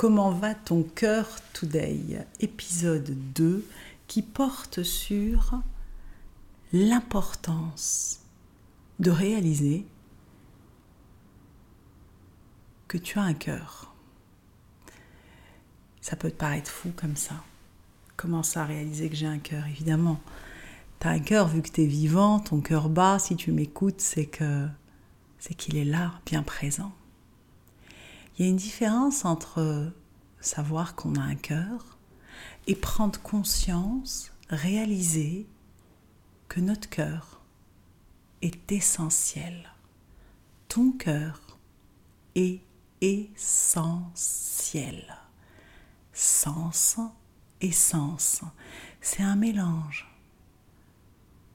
Comment 0.00 0.30
va 0.30 0.54
ton 0.54 0.84
cœur 0.84 1.26
today? 1.52 2.24
Épisode 2.38 3.16
2 3.34 3.66
qui 4.06 4.22
porte 4.22 4.84
sur 4.84 5.60
l'importance 6.72 8.20
de 9.00 9.10
réaliser 9.10 9.84
que 12.86 12.96
tu 12.96 13.18
as 13.18 13.22
un 13.22 13.34
cœur. 13.34 13.92
Ça 16.00 16.14
peut 16.14 16.30
te 16.30 16.36
paraître 16.36 16.70
fou 16.70 16.92
comme 16.94 17.16
ça. 17.16 17.42
Comment 18.16 18.44
ça 18.44 18.64
réaliser 18.64 19.10
que 19.10 19.16
j'ai 19.16 19.26
un 19.26 19.40
cœur? 19.40 19.66
Évidemment, 19.66 20.20
tu 21.00 21.08
as 21.08 21.10
un 21.10 21.18
cœur 21.18 21.48
vu 21.48 21.60
que 21.60 21.70
tu 21.70 21.82
es 21.82 21.86
vivant, 21.86 22.38
ton 22.38 22.60
cœur 22.60 22.88
bat, 22.88 23.18
si 23.18 23.34
tu 23.34 23.50
m'écoutes, 23.50 24.00
c'est 24.00 24.26
que 24.26 24.68
c'est 25.40 25.54
qu'il 25.54 25.76
est 25.76 25.84
là, 25.84 26.12
bien 26.24 26.44
présent. 26.44 26.92
Il 28.38 28.44
y 28.44 28.48
a 28.48 28.50
une 28.50 28.56
différence 28.56 29.24
entre 29.24 29.92
savoir 30.40 30.94
qu'on 30.94 31.16
a 31.16 31.22
un 31.22 31.34
cœur 31.34 31.98
et 32.68 32.76
prendre 32.76 33.20
conscience, 33.20 34.30
réaliser 34.48 35.48
que 36.46 36.60
notre 36.60 36.88
cœur 36.88 37.40
est 38.42 38.70
essentiel. 38.70 39.72
Ton 40.68 40.92
cœur 40.92 41.58
est 42.36 42.60
essentiel. 43.00 43.82
Sens, 46.12 47.00
essence, 47.60 48.42
c'est 49.00 49.24
un 49.24 49.34
mélange 49.34 50.08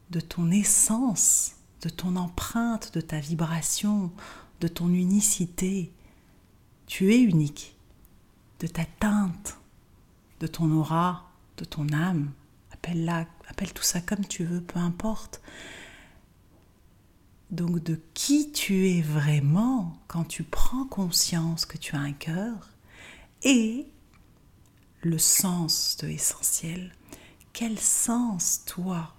de 0.09 0.19
ton 0.19 0.52
essence, 0.52 1.55
de 1.81 1.88
ton 1.88 2.17
empreinte, 2.17 2.93
de 2.93 2.99
ta 2.99 3.21
vibration, 3.21 4.11
de 4.59 4.67
ton 4.67 4.89
unicité. 4.89 5.93
Tu 6.93 7.11
es 7.11 7.21
unique, 7.21 7.75
de 8.59 8.67
ta 8.67 8.85
teinte, 8.85 9.57
de 10.39 10.45
ton 10.45 10.70
aura, 10.70 11.27
de 11.58 11.66
ton 11.66 11.91
âme. 11.91 12.31
Appelle-la, 12.72 13.25
appelle 13.47 13.73
tout 13.73 13.81
ça 13.81 13.99
comme 13.99 14.23
tu 14.27 14.44
veux, 14.44 14.61
peu 14.61 14.77
importe. 14.77 15.41
Donc 17.49 17.81
de 17.81 17.99
qui 18.14 18.52
tu 18.52 18.89
es 18.89 19.02
vraiment 19.02 19.97
quand 20.08 20.23
tu 20.23 20.44
prends 20.44 20.86
conscience 20.86 21.66
que 21.66 21.80
tu 21.80 21.95
as 21.95 21.99
un 21.99 22.14
cœur 22.14 22.69
et 23.41 23.88
le 25.02 25.17
sens 25.17 25.97
de 25.99 26.09
essentiel. 26.09 26.94
Quel 27.53 27.80
sens, 27.80 28.66
toi, 28.67 29.16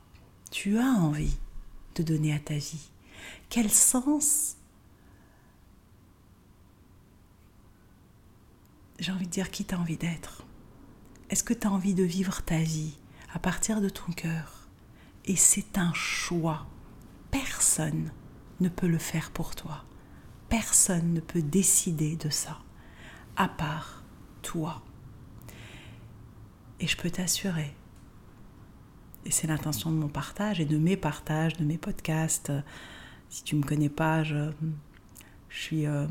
tu 0.52 0.78
as 0.78 0.92
envie 0.92 1.38
de 1.96 2.04
donner 2.04 2.34
à 2.34 2.38
ta 2.38 2.54
vie? 2.54 2.88
Quel 3.48 3.68
sens 3.68 4.58
J'ai 9.04 9.12
envie 9.12 9.26
de 9.26 9.30
dire 9.30 9.50
qui 9.50 9.66
tu 9.66 9.74
as 9.74 9.78
envie 9.78 9.98
d'être. 9.98 10.46
Est-ce 11.28 11.44
que 11.44 11.52
tu 11.52 11.66
as 11.66 11.70
envie 11.70 11.92
de 11.92 12.04
vivre 12.04 12.40
ta 12.40 12.56
vie 12.56 12.96
à 13.34 13.38
partir 13.38 13.82
de 13.82 13.90
ton 13.90 14.10
cœur? 14.12 14.66
Et 15.26 15.36
c'est 15.36 15.76
un 15.76 15.92
choix. 15.92 16.66
Personne 17.30 18.12
ne 18.60 18.70
peut 18.70 18.86
le 18.86 18.96
faire 18.96 19.30
pour 19.30 19.54
toi. 19.56 19.84
Personne 20.48 21.12
ne 21.12 21.20
peut 21.20 21.42
décider 21.42 22.16
de 22.16 22.30
ça, 22.30 22.60
à 23.36 23.46
part 23.46 24.04
toi. 24.40 24.82
Et 26.80 26.86
je 26.86 26.96
peux 26.96 27.10
t'assurer, 27.10 27.76
et 29.26 29.30
c'est 29.30 29.48
l'intention 29.48 29.90
de 29.90 29.96
mon 29.96 30.08
partage 30.08 30.60
et 30.60 30.64
de 30.64 30.78
mes 30.78 30.96
partages, 30.96 31.58
de 31.58 31.64
mes 31.66 31.76
podcasts. 31.76 32.52
Si 33.28 33.44
tu 33.44 33.54
ne 33.54 33.60
me 33.60 33.66
connais 33.66 33.90
pas, 33.90 34.24
je, 34.24 34.50
suis 35.58 35.86
euh, 35.86 36.06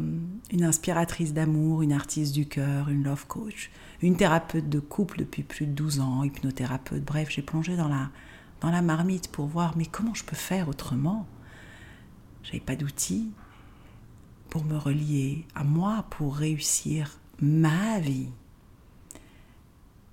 une 0.52 0.64
inspiratrice 0.64 1.34
d'amour, 1.34 1.82
une 1.82 1.92
artiste 1.92 2.34
du 2.34 2.48
cœur, 2.48 2.88
une 2.88 3.04
love 3.04 3.28
coach, 3.28 3.72
une 4.02 4.16
thérapeute 4.16 4.70
de 4.70 4.80
couple 4.80 5.20
depuis 5.20 5.44
plus 5.44 5.66
de 5.66 5.74
12 5.74 6.00
ans, 6.00 6.24
hypnothérapeute. 6.24 7.04
Bref, 7.04 7.30
j'ai 7.30 7.42
plongé 7.42 7.76
dans 7.76 7.90
la, 7.90 8.10
dans 8.62 8.72
la 8.72 8.82
marmite 8.82 9.30
pour 9.30 9.48
voir, 9.48 9.76
mais 9.76 9.86
comment 9.86 10.14
je 10.14 10.24
peux 10.24 10.38
faire 10.38 10.70
autrement? 10.70 11.28
J'avais 12.44 12.62
pas 12.62 12.78
d'outils 12.78 13.32
pour 14.50 14.64
me 14.64 14.78
relier 14.78 15.46
à 15.56 15.66
moi, 15.66 16.06
pour 16.10 16.38
réussir 16.38 17.18
ma 17.42 18.00
vie. 18.00 18.30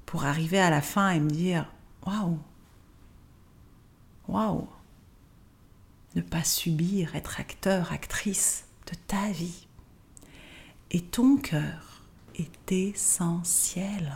Pour 0.07 0.25
arriver 0.25 0.59
à 0.59 0.71
la 0.71 0.81
fin 0.81 1.11
et 1.11 1.21
me 1.21 1.31
dire 1.31 1.73
waouh, 2.05 2.39
waouh, 4.27 4.69
ne 6.17 6.21
pas 6.21 6.43
subir, 6.43 7.15
être 7.15 7.39
acteur, 7.39 7.93
actrice 7.93 8.65
ta 8.95 9.31
vie. 9.31 9.67
Et 10.91 11.01
ton 11.01 11.37
cœur 11.37 12.03
est 12.35 12.73
essentiel. 12.73 14.13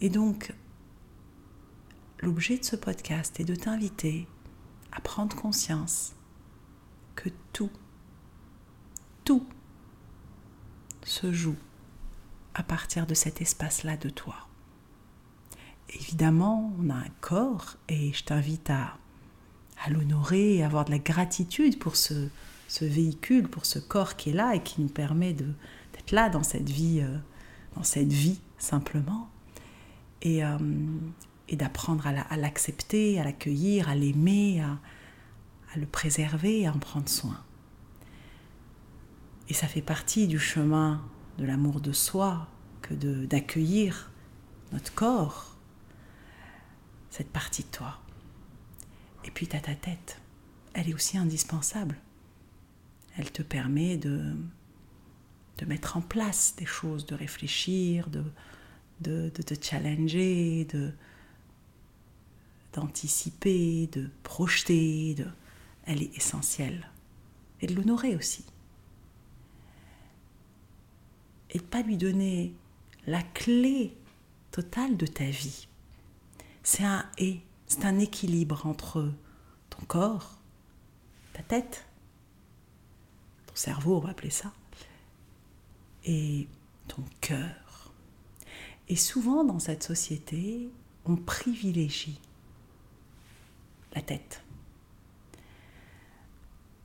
Et 0.00 0.08
donc, 0.08 0.52
l'objet 2.20 2.58
de 2.58 2.64
ce 2.64 2.76
podcast 2.76 3.38
est 3.40 3.44
de 3.44 3.54
t'inviter 3.54 4.26
à 4.92 5.00
prendre 5.00 5.36
conscience 5.36 6.14
que 7.14 7.28
tout, 7.52 7.70
tout 9.24 9.46
se 11.04 11.32
joue 11.32 11.56
à 12.54 12.62
partir 12.62 13.06
de 13.06 13.14
cet 13.14 13.40
espace-là 13.42 13.96
de 13.96 14.08
toi. 14.08 14.48
Évidemment, 15.90 16.72
on 16.78 16.88
a 16.90 16.94
un 16.94 17.10
corps 17.20 17.76
et 17.88 18.12
je 18.12 18.24
t'invite 18.24 18.70
à, 18.70 18.96
à 19.84 19.90
l'honorer 19.90 20.56
et 20.56 20.64
avoir 20.64 20.84
de 20.86 20.90
la 20.90 20.98
gratitude 20.98 21.78
pour 21.78 21.96
ce, 21.96 22.28
ce, 22.68 22.84
véhicule, 22.84 23.48
pour 23.48 23.66
ce 23.66 23.78
corps 23.78 24.16
qui 24.16 24.30
est 24.30 24.34
là 24.34 24.54
et 24.54 24.62
qui 24.62 24.80
nous 24.80 24.88
permet 24.88 25.32
d'être 25.32 26.12
là 26.12 26.28
dans 26.28 26.42
cette 26.42 26.68
vie, 26.68 27.00
euh, 27.02 27.16
dans 27.76 27.82
cette 27.82 28.12
vie 28.12 28.40
simplement. 28.58 29.28
Et, 30.22 30.44
euh, 30.44 30.58
et 31.48 31.56
d'apprendre 31.56 32.06
à 32.06 32.36
l'accepter, 32.36 33.20
à 33.20 33.24
l'accueillir, 33.24 33.88
à 33.88 33.94
l'aimer, 33.94 34.60
à, 34.62 34.78
le 35.76 35.86
préserver, 35.86 36.66
à 36.66 36.72
en 36.72 36.78
prendre 36.78 37.08
soin. 37.08 37.42
Et 39.48 39.54
ça 39.54 39.66
fait 39.66 39.82
partie 39.82 40.26
du 40.26 40.38
chemin 40.38 41.02
de 41.38 41.44
l'amour 41.44 41.80
de 41.80 41.92
soi 41.92 42.48
que 42.80 42.94
d'accueillir 43.24 44.10
notre 44.72 44.94
corps, 44.94 45.56
cette 47.10 47.30
partie 47.30 47.62
de 47.62 47.68
toi. 47.68 47.98
Et 49.24 49.30
puis 49.30 49.46
tu 49.46 49.56
as 49.56 49.60
ta 49.60 49.74
tête, 49.74 50.20
elle 50.74 50.88
est 50.88 50.94
aussi 50.94 51.18
indispensable. 51.18 51.96
Elle 53.16 53.30
te 53.30 53.42
permet 53.42 53.96
de, 53.96 54.34
de 55.58 55.64
mettre 55.66 55.96
en 55.96 56.00
place 56.00 56.54
des 56.56 56.66
choses, 56.66 57.06
de 57.06 57.14
réfléchir, 57.14 58.08
de, 58.08 58.24
de, 59.00 59.30
de 59.34 59.42
te 59.42 59.54
challenger, 59.60 60.64
de 60.66 60.92
d'anticiper, 62.72 63.86
de 63.92 64.10
projeter, 64.24 65.14
de... 65.14 65.26
elle 65.84 66.02
est 66.02 66.16
essentielle. 66.16 66.90
Et 67.60 67.68
de 67.68 67.74
l'honorer 67.74 68.16
aussi 68.16 68.44
et 71.54 71.60
pas 71.60 71.82
lui 71.82 71.96
donner 71.96 72.52
la 73.06 73.22
clé 73.22 73.96
totale 74.50 74.96
de 74.96 75.06
ta 75.06 75.24
vie. 75.24 75.68
C'est 76.62 76.84
un 76.84 77.06
et, 77.18 77.40
c'est 77.66 77.84
un 77.84 77.98
équilibre 77.98 78.66
entre 78.66 79.10
ton 79.70 79.84
corps, 79.86 80.38
ta 81.32 81.42
tête, 81.42 81.86
ton 83.54 83.60
cerveau, 83.60 83.96
on 83.96 84.00
va 84.00 84.10
appeler 84.10 84.30
ça, 84.30 84.52
et 86.04 86.48
ton 86.88 87.02
cœur. 87.20 87.92
Et 88.88 88.96
souvent 88.96 89.44
dans 89.44 89.58
cette 89.58 89.82
société, 89.82 90.68
on 91.06 91.16
privilégie 91.16 92.20
la 93.94 94.02
tête. 94.02 94.42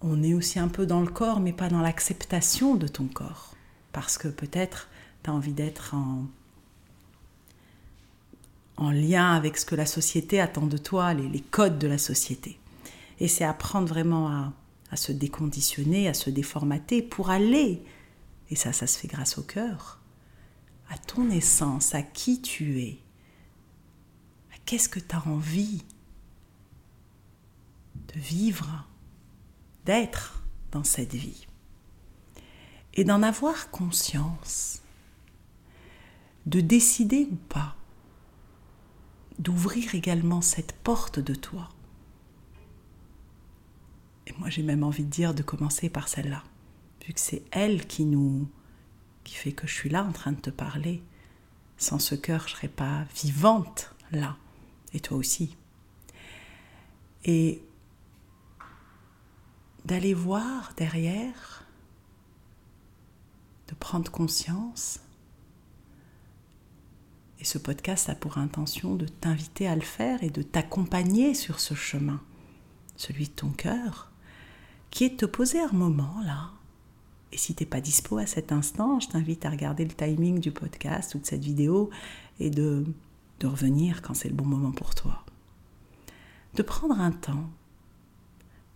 On 0.01 0.23
est 0.23 0.33
aussi 0.33 0.59
un 0.59 0.69
peu 0.69 0.85
dans 0.85 1.01
le 1.01 1.09
corps, 1.09 1.39
mais 1.39 1.51
pas 1.51 1.67
dans 1.67 1.81
l'acceptation 1.81 2.75
de 2.75 2.87
ton 2.87 3.07
corps 3.07 3.55
parce 3.91 4.17
que 4.17 4.27
peut-être 4.27 4.87
tu 5.23 5.29
as 5.29 5.33
envie 5.33 5.53
d'être 5.53 5.93
en, 5.93 6.25
en 8.77 8.91
lien 8.91 9.33
avec 9.33 9.57
ce 9.57 9.65
que 9.65 9.75
la 9.75 9.85
société 9.85 10.39
attend 10.39 10.67
de 10.67 10.77
toi, 10.77 11.13
les, 11.13 11.41
codes 11.41 11.79
de 11.79 11.87
la 11.87 11.97
société. 11.97 12.57
Et 13.19 13.27
c'est 13.27 13.43
apprendre 13.43 13.87
vraiment 13.87 14.29
à, 14.29 14.53
à, 14.91 14.95
se 14.95 15.11
déconditionner, 15.11 16.07
à 16.07 16.13
se 16.13 16.29
déformater 16.29 17.01
pour 17.01 17.29
aller, 17.29 17.83
et 18.49 18.55
ça, 18.55 18.73
ça 18.73 18.87
se 18.87 18.97
fait 18.97 19.07
grâce 19.07 19.37
au 19.37 19.43
cœur, 19.43 19.99
à 20.89 20.97
ton 20.97 21.29
essence, 21.29 21.93
à 21.93 22.01
qui 22.01 22.41
tu 22.41 22.81
es, 22.81 22.99
à 24.53 24.57
qu'est-ce 24.65 24.89
que 24.89 24.99
tu 24.99 25.15
as 25.15 25.27
envie 25.27 25.83
de 28.13 28.19
vivre, 28.19 28.87
d'être 29.85 30.43
dans 30.71 30.83
cette 30.83 31.13
vie. 31.13 31.45
Et 32.95 33.03
d'en 33.03 33.21
avoir 33.21 33.69
conscience, 33.69 34.81
de 36.47 36.59
décider 36.59 37.27
ou 37.31 37.35
pas, 37.35 37.75
d'ouvrir 39.37 39.95
également 39.95 40.41
cette 40.41 40.73
porte 40.73 41.19
de 41.19 41.35
toi. 41.35 41.69
Et 44.29 44.33
moi 44.37 44.49
j'ai 44.49 44.63
même 44.63 44.83
envie 44.83 45.03
de 45.03 45.09
dire 45.09 45.33
de 45.33 45.41
commencer 45.41 45.89
par 45.89 46.07
celle-là, 46.07 46.43
vu 47.05 47.13
que 47.13 47.19
c'est 47.19 47.43
elle 47.51 47.87
qui 47.87 48.05
nous, 48.05 48.47
qui 49.23 49.35
fait 49.35 49.51
que 49.51 49.67
je 49.67 49.73
suis 49.73 49.89
là 49.89 50.03
en 50.03 50.11
train 50.11 50.31
de 50.31 50.39
te 50.39 50.49
parler. 50.49 51.03
Sans 51.77 51.99
ce 51.99 52.15
cœur, 52.15 52.47
je 52.47 52.55
serais 52.55 52.67
pas 52.67 53.05
vivante 53.15 53.95
là. 54.11 54.37
Et 54.93 54.99
toi 54.99 55.17
aussi. 55.17 55.55
Et 57.25 57.61
d'aller 59.85 60.13
voir 60.13 60.73
derrière, 60.77 61.65
de 63.67 63.75
prendre 63.75 64.11
conscience. 64.11 64.99
Et 67.39 67.45
ce 67.45 67.57
podcast 67.57 68.09
a 68.09 68.15
pour 68.15 68.37
intention 68.37 68.95
de 68.95 69.05
t'inviter 69.05 69.67
à 69.67 69.75
le 69.75 69.81
faire 69.81 70.23
et 70.23 70.29
de 70.29 70.41
t'accompagner 70.41 71.33
sur 71.33 71.59
ce 71.59 71.73
chemin, 71.73 72.21
celui 72.97 73.27
de 73.27 73.33
ton 73.33 73.49
cœur, 73.49 74.08
qui 74.91 75.05
est 75.05 75.09
de 75.09 75.15
te 75.17 75.25
poser 75.25 75.59
un 75.59 75.71
moment 75.71 76.21
là. 76.23 76.51
Et 77.31 77.37
si 77.37 77.53
tu 77.53 77.63
n'es 77.63 77.69
pas 77.69 77.81
dispo 77.81 78.17
à 78.17 78.25
cet 78.25 78.51
instant, 78.51 78.99
je 78.99 79.07
t'invite 79.07 79.45
à 79.45 79.49
regarder 79.49 79.85
le 79.85 79.93
timing 79.93 80.39
du 80.39 80.51
podcast 80.51 81.13
ou 81.15 81.19
de 81.19 81.25
cette 81.25 81.43
vidéo 81.43 81.89
et 82.39 82.49
de, 82.49 82.85
de 83.39 83.47
revenir 83.47 84.01
quand 84.01 84.13
c'est 84.13 84.29
le 84.29 84.35
bon 84.35 84.45
moment 84.45 84.71
pour 84.71 84.95
toi. 84.95 85.23
De 86.55 86.63
prendre 86.63 86.99
un 86.99 87.11
temps, 87.11 87.49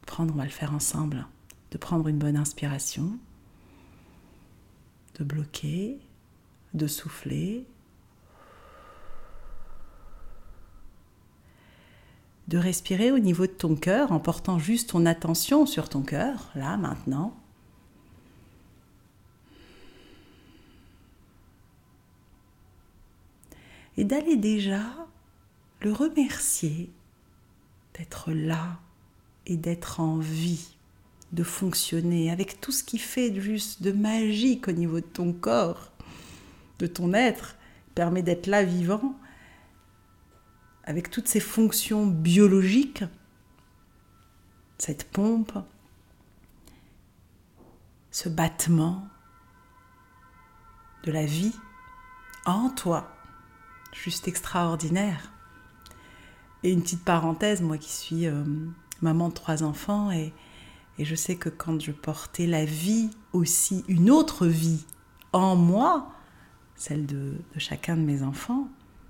prendre, 0.06 0.34
on 0.34 0.38
va 0.38 0.44
le 0.44 0.52
faire 0.52 0.74
ensemble, 0.74 1.26
de 1.72 1.78
prendre 1.80 2.08
une 2.08 2.20
bonne 2.20 2.38
inspiration, 2.38 3.18
de 5.18 5.24
bloquer, 5.24 6.00
de 6.76 6.86
souffler, 6.86 7.66
de 12.54 12.60
respirer 12.60 13.12
au 13.12 13.18
niveau 13.18 13.48
de 13.48 13.52
ton 13.52 13.76
cœur 13.76 14.12
en 14.12 14.20
portant 14.20 14.60
juste 14.60 14.92
ton 14.92 15.08
attention 15.08 15.66
sur 15.66 15.90
ton 15.90 16.04
cœur, 16.04 16.52
là, 16.54 16.78
maintenant. 16.78 17.36
Et 23.98 24.04
d'aller 24.04 24.36
déjà 24.36 24.84
le 25.82 25.92
remercier 25.92 26.92
d'être 27.98 28.32
là 28.32 28.80
et 29.48 29.58
d'être 29.58 30.00
en 30.00 30.18
vie, 30.18 30.76
de 31.32 31.42
fonctionner 31.42 32.30
avec 32.30 32.62
tout 32.62 32.72
ce 32.72 32.84
qui 32.84 33.00
fait 33.00 33.34
juste 33.34 33.82
de 33.82 33.92
magique 33.92 34.68
au 34.68 34.74
niveau 34.74 35.00
de 35.00 35.08
ton 35.08 35.34
corps, 35.34 35.92
de 36.78 36.86
ton 36.86 37.16
être, 37.16 37.56
permet 37.96 38.22
d'être 38.22 38.46
là 38.46 38.64
vivant 38.64 39.16
avec 40.84 41.10
toutes 41.10 41.28
ces 41.28 41.40
fonctions 41.40 42.06
biologiques, 42.06 43.04
cette 44.78 45.10
pompe, 45.10 45.54
ce 48.12 48.30
battement 48.30 49.08
de 51.04 51.12
la 51.12 51.26
vie 51.26 51.54
en 52.46 52.70
toi, 52.70 53.12
juste 53.94 54.28
extraordinaire. 54.28 55.32
Et 56.64 56.72
une 56.72 56.82
petite 56.82 57.04
parenthèse, 57.04 57.62
moi 57.62 57.78
qui 57.78 57.92
suis 57.92 58.28
euh, 58.28 58.44
maman 59.02 59.30
de 59.30 59.34
trois 59.34 59.64
enfants, 59.64 60.12
et, 60.12 60.34
je 61.00 61.16
sais 61.16 61.38
que 61.38 61.50
quand 61.50 61.82
je 61.82 61.92
portais 61.92 62.46
la 62.46 62.66
vie 62.66 63.10
aussi, 63.32 63.84
une 63.88 64.12
autre 64.12 64.46
vie 64.46 64.86
en 65.32 65.56
moi, 65.56 66.12
celle 66.76 67.08
de 67.08 67.34
chacun 67.58 67.98
de 67.98 68.02
mes 68.02 68.22
enfants, 68.22 68.68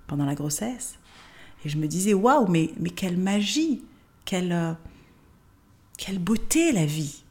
pendant 0.08 0.26
la 0.26 0.34
grossesse, 0.34 0.98
et 1.66 1.70
je 1.70 1.78
me 1.78 1.88
disais, 1.88 2.14
waouh, 2.14 2.48
mais, 2.48 2.70
quelle 2.96 3.18
magie, 3.18 3.84
quelle, 4.26 4.52
euh, 4.52 4.74
quelle 5.98 6.20
beauté 6.20 6.72
la 6.72 6.86
vie. 6.86 7.24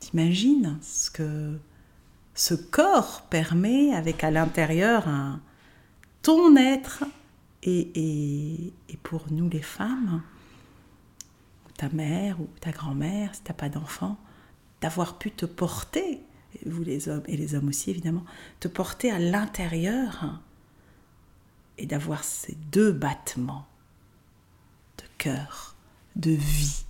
T'imagines 0.00 0.78
ce 0.82 1.10
que 1.10 1.58
ce 2.34 2.54
corps 2.54 3.22
permet 3.30 3.94
avec 3.94 4.22
à 4.22 4.30
l'intérieur 4.30 5.06
ton 6.22 6.56
être 6.56 7.04
et, 7.62 7.90
et, 7.94 8.72
et, 8.88 8.96
pour 9.02 9.24
nous 9.30 9.48
les 9.48 9.62
femmes, 9.62 10.22
ou 11.66 11.72
ta 11.72 11.88
mère 11.88 12.40
ou 12.40 12.48
ta 12.60 12.70
grand-mère, 12.70 13.34
si 13.34 13.40
t'as 13.42 13.54
pas 13.54 13.68
d'enfant, 13.68 14.16
d'avoir 14.80 15.18
pu 15.18 15.30
te 15.30 15.46
porter, 15.46 16.20
vous 16.64 16.82
les 16.82 17.08
hommes 17.08 17.22
et 17.26 17.36
les 17.36 17.54
hommes 17.54 17.68
aussi 17.68 17.90
évidemment, 17.90 18.24
te 18.60 18.68
porter 18.68 19.10
à 19.10 19.18
l'intérieur 19.18 20.40
et 21.78 21.86
d'avoir 21.86 22.24
ces 22.24 22.54
deux 22.54 22.92
battements 22.92 23.66
de 24.98 25.04
cœur, 25.18 25.76
de 26.16 26.30
vie 26.30 26.84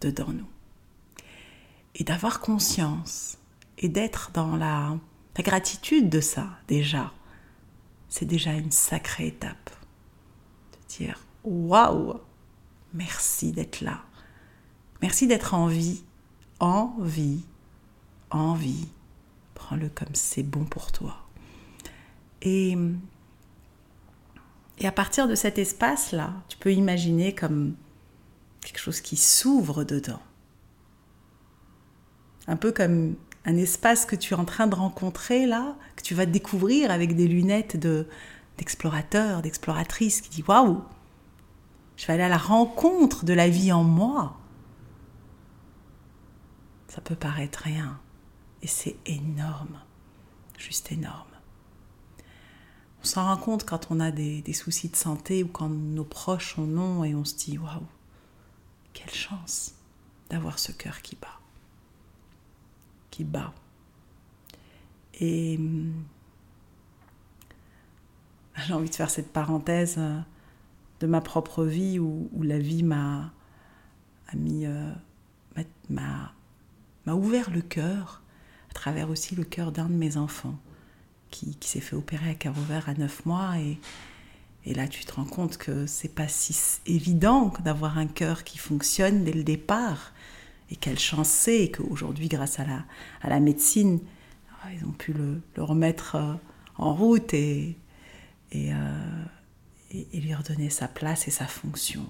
dedans 0.00 0.32
nous. 0.32 0.48
Et 1.94 2.04
d'avoir 2.04 2.40
conscience 2.40 3.38
et 3.78 3.88
d'être 3.88 4.30
dans 4.32 4.56
la, 4.56 4.96
gratitude 5.38 6.08
de 6.08 6.20
ça 6.20 6.48
déjà, 6.68 7.12
c'est 8.08 8.26
déjà 8.26 8.52
une 8.52 8.70
sacrée 8.70 9.28
étape. 9.28 9.70
De 10.72 10.96
dire 10.96 11.18
waouh, 11.44 12.20
merci 12.92 13.52
d'être 13.52 13.80
là. 13.80 14.04
Merci 15.00 15.26
d'être 15.26 15.54
en 15.54 15.66
vie, 15.66 16.04
en 16.60 16.94
vie, 17.00 17.42
en 18.30 18.54
vie. 18.54 18.88
Prends-le 19.54 19.88
comme 19.88 20.14
c'est 20.14 20.42
bon 20.42 20.64
pour 20.64 20.92
toi. 20.92 21.26
Et 22.42 22.76
et 24.82 24.86
à 24.86 24.92
partir 24.92 25.28
de 25.28 25.36
cet 25.36 25.58
espace-là, 25.58 26.32
tu 26.48 26.58
peux 26.58 26.72
imaginer 26.72 27.34
comme 27.34 27.76
quelque 28.60 28.80
chose 28.80 29.00
qui 29.00 29.16
s'ouvre 29.16 29.84
dedans. 29.84 30.20
Un 32.48 32.56
peu 32.56 32.72
comme 32.72 33.14
un 33.44 33.56
espace 33.56 34.04
que 34.04 34.16
tu 34.16 34.34
es 34.34 34.36
en 34.36 34.44
train 34.44 34.66
de 34.66 34.74
rencontrer 34.74 35.46
là, 35.46 35.76
que 35.94 36.02
tu 36.02 36.14
vas 36.14 36.26
découvrir 36.26 36.90
avec 36.90 37.14
des 37.14 37.28
lunettes 37.28 37.76
de, 37.76 38.08
d'explorateur, 38.58 39.40
d'exploratrice 39.40 40.20
qui 40.20 40.30
dit 40.30 40.44
waouh, 40.48 40.82
je 41.96 42.06
vais 42.08 42.14
aller 42.14 42.24
à 42.24 42.28
la 42.28 42.36
rencontre 42.36 43.24
de 43.24 43.34
la 43.34 43.48
vie 43.48 43.70
en 43.70 43.84
moi. 43.84 44.36
Ça 46.88 47.00
peut 47.00 47.14
paraître 47.14 47.60
rien 47.60 48.00
et 48.62 48.66
c'est 48.66 48.96
énorme, 49.06 49.78
juste 50.58 50.90
énorme. 50.90 51.31
On 53.02 53.04
s'en 53.04 53.24
rend 53.24 53.36
compte 53.36 53.64
quand 53.64 53.88
on 53.90 53.98
a 53.98 54.12
des, 54.12 54.52
soucis 54.52 54.88
de 54.88 54.94
santé 54.94 55.42
ou 55.42 55.48
quand 55.48 55.68
nos 55.68 56.04
proches 56.04 56.56
en 56.58 56.68
ont 56.76 57.02
et 57.02 57.16
on 57.16 57.24
se 57.24 57.34
dit 57.34 57.58
waouh, 57.58 57.82
quelle 58.92 59.12
chance 59.12 59.74
d'avoir 60.30 60.60
ce 60.60 60.70
cœur 60.70 61.02
qui 61.02 61.16
bat. 61.16 61.40
Qui 63.10 63.24
bat. 63.24 63.52
Et 65.18 65.56
hum, 65.58 66.04
j'ai 68.64 68.72
envie 68.72 68.88
de 68.88 68.94
faire 68.94 69.10
cette 69.10 69.32
parenthèse 69.32 69.96
euh, 69.98 70.20
de 71.00 71.06
ma 71.08 71.20
propre 71.20 71.64
vie 71.64 71.98
où, 71.98 72.28
la 72.40 72.58
vie 72.58 72.84
m'a 72.84 73.32
euh, 74.34 74.92
m'a 75.90 77.14
ouvert 77.14 77.50
le 77.50 77.62
cœur 77.62 78.22
à 78.70 78.74
travers 78.74 79.10
aussi 79.10 79.34
le 79.34 79.44
cœur 79.44 79.72
d'un 79.72 79.86
de 79.86 79.94
mes 79.94 80.16
enfants 80.16 80.56
qui, 81.32 81.56
s'est 81.62 81.80
fait 81.80 81.96
opérer 81.96 82.30
à 82.30 82.34
cœur 82.34 82.56
ouvert 82.56 82.88
à 82.88 82.94
9 82.94 83.26
mois. 83.26 83.58
Et, 83.58 83.78
et 84.64 84.74
là, 84.74 84.86
tu 84.86 85.04
te 85.04 85.12
rends 85.12 85.24
compte 85.24 85.56
que 85.56 85.86
c'est 85.86 86.14
pas 86.14 86.28
si 86.28 86.56
évident 86.86 87.52
d'avoir 87.64 87.98
un 87.98 88.06
cœur 88.06 88.44
qui 88.44 88.58
fonctionne 88.58 89.24
dès 89.24 89.32
le 89.32 89.42
départ. 89.42 90.12
Et 90.70 90.76
quelle 90.76 90.98
chance 90.98 91.28
c'est 91.28 91.70
qu'aujourd'hui, 91.70 92.28
grâce 92.28 92.60
à 92.60 92.64
la, 92.64 92.84
à 93.22 93.28
la 93.28 93.40
médecine, 93.40 93.98
ah, 94.62 94.72
ils 94.72 94.84
ont 94.84 94.92
pu 94.92 95.12
le, 95.12 95.42
remettre 95.56 96.14
euh, 96.14 96.34
en 96.76 96.94
route 96.94 97.34
et, 97.34 97.76
et, 98.52 98.72
euh, 98.72 99.24
et, 99.90 100.06
et 100.12 100.20
lui 100.20 100.34
redonner 100.34 100.70
sa 100.70 100.86
place 100.86 101.26
et 101.26 101.32
sa 101.32 101.46
fonction. 101.46 102.06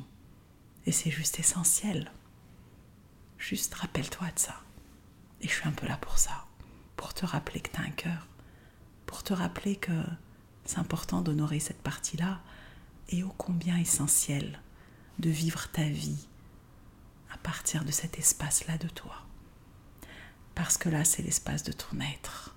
Et 0.84 0.92
c'est 0.92 1.10
juste 1.10 1.38
essentiel. 1.38 2.12
Juste 3.38 3.74
rappelle-toi 3.74 4.26
de 4.34 4.38
ça. 4.38 4.60
Et 5.40 5.48
je 5.48 5.52
suis 5.52 5.66
un 5.66 5.72
peu 5.72 5.86
là 5.88 5.96
pour 6.00 6.18
ça, 6.18 6.44
pour 6.96 7.14
te 7.14 7.24
rappeler 7.24 7.60
que 7.60 7.70
tu 7.70 7.80
as 7.80 7.84
un 7.84 7.90
cœur 7.90 8.28
pour 9.12 9.22
te 9.22 9.34
rappeler 9.34 9.76
que 9.76 9.92
c'est 10.64 10.78
important 10.78 11.20
d'honorer 11.20 11.60
cette 11.60 11.82
partie-là 11.82 12.40
et 13.10 13.22
ô 13.22 13.28
combien 13.36 13.76
essentiel 13.76 14.58
de 15.18 15.28
vivre 15.28 15.68
ta 15.70 15.84
vie 15.84 16.28
à 17.30 17.36
partir 17.36 17.84
de 17.84 17.90
cet 17.90 18.18
espace-là 18.18 18.78
de 18.78 18.88
toi. 18.88 19.14
Parce 20.54 20.78
que 20.78 20.88
là, 20.88 21.04
c'est 21.04 21.20
l'espace 21.20 21.62
de 21.62 21.72
ton 21.72 22.00
être, 22.00 22.56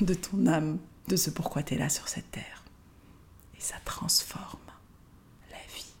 de 0.00 0.14
ton 0.14 0.46
âme, 0.46 0.78
de 1.08 1.16
ce 1.16 1.30
pourquoi 1.30 1.64
tu 1.64 1.74
es 1.74 1.76
là 1.76 1.88
sur 1.88 2.06
cette 2.06 2.30
terre. 2.30 2.62
Et 3.58 3.60
ça 3.60 3.78
transforme 3.84 4.70
la 5.50 5.74
vie. 5.74 5.92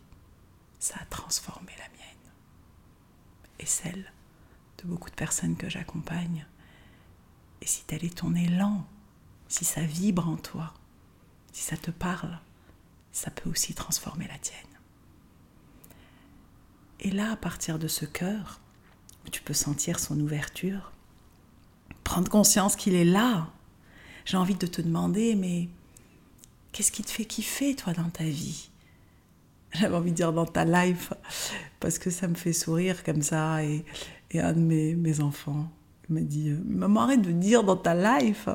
Ça 0.78 0.94
a 1.00 1.04
transformé 1.06 1.72
la 1.78 1.88
mienne. 1.98 2.32
Et 3.58 3.66
celle 3.66 4.12
de 4.78 4.84
beaucoup 4.84 5.10
de 5.10 5.16
personnes 5.16 5.56
que 5.56 5.68
j'accompagne. 5.68 6.46
Et 7.60 7.66
si 7.66 7.82
tel 7.86 8.04
est 8.04 8.18
ton 8.18 8.36
élan 8.36 8.86
si 9.54 9.64
ça 9.64 9.82
vibre 9.82 10.28
en 10.28 10.36
toi, 10.36 10.74
si 11.52 11.62
ça 11.62 11.76
te 11.76 11.92
parle, 11.92 12.40
ça 13.12 13.30
peut 13.30 13.48
aussi 13.48 13.72
transformer 13.72 14.26
la 14.26 14.36
tienne. 14.38 14.58
Et 16.98 17.12
là, 17.12 17.30
à 17.30 17.36
partir 17.36 17.78
de 17.78 17.86
ce 17.86 18.04
cœur, 18.04 18.60
où 19.24 19.30
tu 19.30 19.42
peux 19.42 19.54
sentir 19.54 20.00
son 20.00 20.18
ouverture, 20.18 20.90
prendre 22.02 22.28
conscience 22.28 22.74
qu'il 22.74 22.96
est 22.96 23.04
là, 23.04 23.46
j'ai 24.24 24.36
envie 24.36 24.56
de 24.56 24.66
te 24.66 24.82
demander, 24.82 25.36
mais 25.36 25.68
qu'est-ce 26.72 26.90
qui 26.90 27.04
te 27.04 27.10
fait 27.10 27.24
kiffer, 27.24 27.76
toi, 27.76 27.92
dans 27.92 28.10
ta 28.10 28.24
vie? 28.24 28.70
J'avais 29.72 29.94
envie 29.94 30.10
de 30.10 30.16
dire 30.16 30.32
dans 30.32 30.46
ta 30.46 30.64
life, 30.64 31.12
parce 31.78 32.00
que 32.00 32.10
ça 32.10 32.26
me 32.26 32.34
fait 32.34 32.52
sourire 32.52 33.04
comme 33.04 33.22
ça. 33.22 33.62
Et, 33.62 33.84
un 34.34 34.52
de 34.52 34.58
mes, 34.58 34.96
mes 34.96 35.20
enfants 35.20 35.70
m'a 36.08 36.22
dit 36.22 36.50
Maman, 36.64 37.02
arrête 37.02 37.22
de 37.22 37.30
dire 37.30 37.62
dans 37.62 37.76
ta 37.76 37.94
life. 38.18 38.48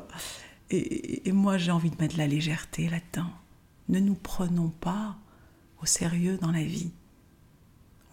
Et, 0.71 1.31
moi, 1.31 1.57
j'ai 1.57 1.71
envie 1.71 1.89
de 1.89 1.95
mettre 1.99 2.13
de 2.13 2.19
la 2.19 2.27
légèreté 2.27 2.89
là-dedans. 2.89 3.31
Ne 3.87 3.99
nous 3.99 4.15
prenons 4.15 4.69
pas 4.69 5.17
au 5.81 5.85
sérieux 5.85 6.37
dans 6.37 6.51
la 6.51 6.63
vie. 6.63 6.91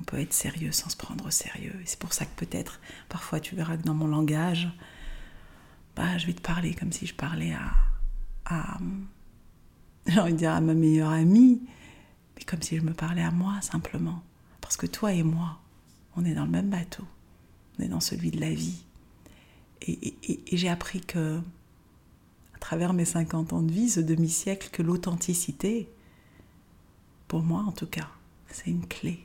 On 0.00 0.04
peut 0.04 0.18
être 0.18 0.32
sérieux 0.32 0.72
sans 0.72 0.88
se 0.88 0.96
prendre 0.96 1.26
au 1.26 1.30
sérieux. 1.30 1.78
C'est 1.84 1.98
pour 1.98 2.12
ça 2.12 2.24
que 2.24 2.44
peut-être, 2.44 2.80
parfois, 3.08 3.40
tu 3.40 3.54
verras 3.56 3.76
que 3.76 3.82
dans 3.82 3.94
mon 3.94 4.06
langage, 4.06 4.68
bah, 5.96 6.16
je 6.18 6.26
vais 6.26 6.32
te 6.32 6.40
parler 6.40 6.74
comme 6.74 6.92
si 6.92 7.06
je 7.06 7.14
parlais 7.14 7.54
à, 8.48 8.78
j'ai 10.06 10.20
envie 10.20 10.32
de 10.32 10.38
dire 10.38 10.52
à 10.52 10.60
ma 10.60 10.74
meilleure 10.74 11.10
amie, 11.10 11.60
mais 12.36 12.44
comme 12.44 12.62
si 12.62 12.76
je 12.76 12.82
me 12.82 12.92
parlais 12.92 13.22
à 13.22 13.30
moi 13.30 13.60
simplement. 13.60 14.22
Parce 14.60 14.76
que 14.76 14.86
toi 14.86 15.12
et 15.12 15.22
moi, 15.22 15.58
on 16.16 16.24
est 16.24 16.34
dans 16.34 16.44
le 16.44 16.50
même 16.50 16.70
bateau. 16.70 17.04
On 17.78 17.82
est 17.82 17.88
dans 17.88 18.00
celui 18.00 18.30
de 18.30 18.40
la 18.40 18.50
vie. 18.50 18.84
Et, 19.82 20.16
j'ai 20.52 20.68
appris 20.68 21.00
que, 21.00 21.40
travers 22.66 22.94
mes 22.94 23.04
50 23.04 23.52
ans 23.52 23.62
de 23.62 23.70
vie, 23.70 23.88
ce 23.88 24.00
demi-siècle, 24.00 24.70
que 24.72 24.82
l'authenticité, 24.82 25.88
pour 27.28 27.44
moi 27.44 27.62
en 27.62 27.70
tout 27.70 27.86
cas, 27.86 28.08
c'est 28.48 28.66
une 28.66 28.88
clé 28.88 29.24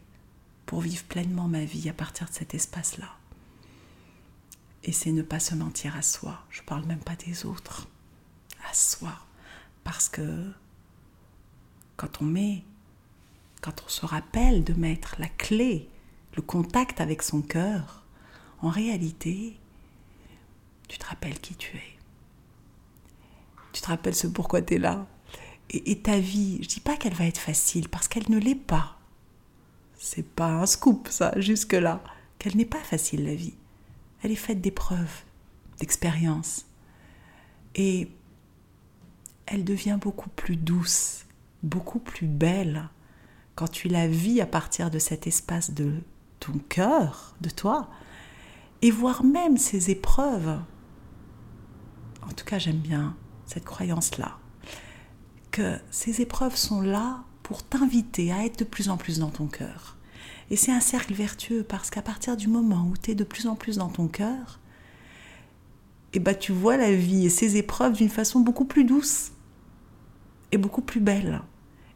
pour 0.67 0.81
vivre 0.81 1.03
pleinement 1.05 1.47
ma 1.47 1.65
vie 1.65 1.89
à 1.89 1.93
partir 1.93 2.29
de 2.29 2.33
cet 2.33 2.53
espace-là. 2.53 3.17
Et 4.83 4.91
c'est 4.91 5.11
ne 5.11 5.23
pas 5.23 5.39
se 5.39 5.55
mentir 5.55 5.95
à 5.95 6.03
soi. 6.03 6.45
Je 6.51 6.61
ne 6.61 6.67
parle 6.67 6.85
même 6.85 6.99
pas 6.99 7.15
des 7.15 7.47
autres. 7.47 7.87
À 8.69 8.75
soi. 8.75 9.13
Parce 9.83 10.07
que 10.07 10.51
quand 11.97 12.21
on 12.21 12.25
met, 12.25 12.63
quand 13.61 13.81
on 13.83 13.89
se 13.89 14.05
rappelle 14.05 14.63
de 14.63 14.73
mettre 14.73 15.15
la 15.17 15.29
clé, 15.29 15.89
le 16.35 16.43
contact 16.43 17.01
avec 17.01 17.23
son 17.23 17.41
cœur, 17.41 18.03
en 18.59 18.69
réalité, 18.69 19.57
tu 20.87 20.99
te 20.99 21.07
rappelles 21.07 21.39
qui 21.39 21.55
tu 21.55 21.75
es. 21.75 22.00
Tu 23.73 23.81
te 23.81 23.87
rappelles 23.87 24.15
ce 24.15 24.27
pourquoi 24.27 24.61
tu 24.61 24.75
es 24.75 24.77
là. 24.77 25.07
Et, 25.69 25.99
ta 25.99 26.19
vie, 26.19 26.59
je 26.61 26.67
dis 26.67 26.81
pas 26.81 26.97
qu'elle 26.97 27.13
va 27.13 27.25
être 27.25 27.37
facile, 27.37 27.87
parce 27.87 28.09
qu'elle 28.09 28.29
ne 28.29 28.37
l'est 28.37 28.55
pas. 28.55 28.97
C'est 29.97 30.27
pas 30.27 30.49
un 30.49 30.65
scoop, 30.65 31.07
ça, 31.09 31.33
jusque-là. 31.37 32.03
Qu'elle 32.39 32.57
n'est 32.57 32.65
pas 32.65 32.79
facile, 32.79 33.25
la 33.25 33.35
vie. 33.35 33.53
Elle 34.21 34.31
est 34.31 34.35
faite 34.35 34.59
d'épreuves, 34.59 35.23
d'expériences. 35.79 36.65
Et 37.75 38.09
elle 39.45 39.63
devient 39.63 39.97
beaucoup 40.01 40.29
plus 40.29 40.57
douce, 40.57 41.25
beaucoup 41.63 41.99
plus 41.99 42.27
belle 42.27 42.89
quand 43.55 43.69
tu 43.69 43.87
la 43.87 44.07
vis 44.07 44.41
à 44.41 44.45
partir 44.45 44.91
de 44.91 44.99
cet 44.99 45.27
espace 45.27 45.71
de 45.71 45.93
ton 46.39 46.53
cœur, 46.67 47.35
de 47.39 47.49
toi, 47.49 47.89
et 48.81 48.91
voir 48.91 49.23
même 49.23 49.57
ces 49.57 49.89
épreuves. 49.89 50.59
En 52.23 52.33
tout 52.33 52.45
cas, 52.45 52.59
j'aime 52.59 52.77
bien 52.77 53.15
cette 53.51 53.65
croyance-là 53.65 54.37
que 55.51 55.77
ces 55.91 56.21
épreuves 56.21 56.55
sont 56.55 56.81
là 56.81 57.23
pour 57.43 57.63
t'inviter 57.63 58.31
à 58.31 58.45
être 58.45 58.59
de 58.59 58.63
plus 58.63 58.87
en 58.87 58.95
plus 58.95 59.19
dans 59.19 59.29
ton 59.29 59.47
cœur. 59.47 59.97
Et 60.49 60.55
c'est 60.55 60.71
un 60.71 60.79
cercle 60.79 61.13
vertueux 61.13 61.63
parce 61.63 61.89
qu'à 61.89 62.01
partir 62.01 62.37
du 62.37 62.47
moment 62.47 62.87
où 62.89 62.95
tu 62.95 63.11
es 63.11 63.15
de 63.15 63.25
plus 63.25 63.47
en 63.47 63.55
plus 63.55 63.77
dans 63.77 63.89
ton 63.89 64.07
cœur, 64.07 64.59
eh 66.13 66.19
ben, 66.19 66.33
tu 66.33 66.53
vois 66.53 66.77
la 66.77 66.93
vie 66.93 67.25
et 67.25 67.29
ses 67.29 67.57
épreuves 67.57 67.93
d'une 67.93 68.09
façon 68.09 68.39
beaucoup 68.39 68.65
plus 68.65 68.85
douce 68.85 69.31
et 70.53 70.57
beaucoup 70.57 70.81
plus 70.81 71.01
belle. 71.01 71.41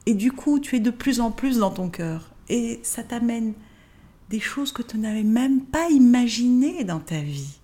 Et 0.05 0.13
du 0.13 0.31
coup, 0.31 0.59
tu 0.59 0.75
es 0.75 0.79
de 0.79 0.91
plus 0.91 1.21
en 1.21 1.31
plus 1.31 1.59
dans 1.59 1.71
ton 1.71 1.89
cœur. 1.89 2.31
Et 2.49 2.79
ça 2.83 3.03
t'amène 3.03 3.53
des 4.29 4.39
choses 4.39 4.71
que 4.71 4.81
tu 4.81 4.97
n'avais 4.97 5.23
même 5.23 5.61
pas 5.61 5.89
imaginées 5.89 6.83
dans 6.83 6.99
ta 6.99 7.19
vie 7.19 7.59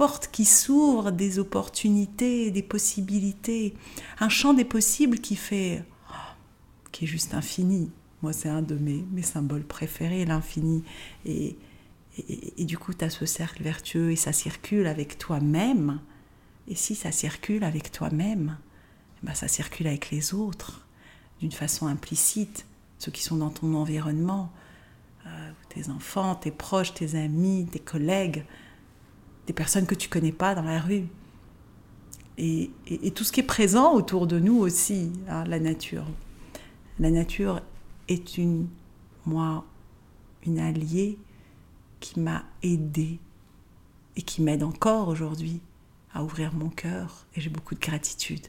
portes 0.00 0.30
qui 0.32 0.46
s'ouvrent, 0.46 1.12
des 1.12 1.38
opportunités, 1.38 2.50
des 2.50 2.62
possibilités, 2.62 3.74
un 4.18 4.30
champ 4.30 4.54
des 4.54 4.64
possibles 4.64 5.18
qui 5.18 5.36
fait, 5.36 5.84
qui 6.90 7.04
est 7.04 7.06
juste 7.06 7.34
infini. 7.34 7.90
Moi, 8.22 8.32
c'est 8.32 8.48
un 8.48 8.62
de 8.62 8.76
mes, 8.76 9.04
mes 9.12 9.20
symboles 9.20 9.62
préférés, 9.62 10.24
l'infini. 10.24 10.84
Et, 11.26 11.58
et, 12.16 12.64
du 12.64 12.78
coup, 12.78 12.94
tu 12.94 13.04
as 13.04 13.10
ce 13.10 13.26
cercle 13.26 13.62
vertueux 13.62 14.10
et 14.10 14.16
ça 14.16 14.32
circule 14.32 14.86
avec 14.86 15.18
toi-même. 15.18 16.00
Et 16.66 16.76
si 16.76 16.94
ça 16.94 17.12
circule 17.12 17.62
avec 17.62 17.92
toi-même, 17.92 18.56
eh 19.22 19.26
ben 19.26 19.34
ça 19.34 19.48
circule 19.48 19.86
avec 19.86 20.10
les 20.10 20.32
autres, 20.32 20.86
d'une 21.40 21.52
façon 21.52 21.86
implicite, 21.86 22.64
ceux 22.98 23.12
qui 23.12 23.22
sont 23.22 23.36
dans 23.36 23.50
ton 23.50 23.74
environnement, 23.74 24.50
euh, 25.26 25.50
tes 25.68 25.90
enfants, 25.90 26.36
tes 26.36 26.52
proches, 26.52 26.94
tes 26.94 27.16
amis, 27.16 27.68
tes 27.70 27.80
collègues 27.80 28.46
des 29.50 29.54
personnes 29.54 29.86
que 29.86 29.96
tu 29.96 30.08
connais 30.08 30.30
pas 30.30 30.54
dans 30.54 30.62
la 30.62 30.78
rue. 30.78 31.08
Et, 32.38 32.70
tout 33.16 33.24
ce 33.24 33.32
qui 33.32 33.40
est 33.40 33.42
présent 33.42 33.94
autour 33.94 34.28
de 34.28 34.38
nous 34.38 34.56
aussi, 34.56 35.10
hein, 35.28 35.42
la 35.42 35.58
nature. 35.58 36.06
La 37.00 37.10
nature 37.10 37.60
est 38.06 38.38
une, 38.38 38.68
moi, 39.26 39.64
une 40.46 40.60
alliée 40.60 41.18
qui 41.98 42.20
m'a 42.20 42.44
aidée 42.62 43.18
et 44.14 44.22
qui 44.22 44.40
m'aide 44.40 44.62
encore 44.62 45.08
aujourd'hui 45.08 45.60
à 46.14 46.22
ouvrir 46.22 46.54
mon 46.54 46.68
cœur. 46.68 47.26
Et 47.34 47.40
j'ai 47.40 47.50
beaucoup 47.50 47.74
de 47.74 47.80
gratitude 47.80 48.46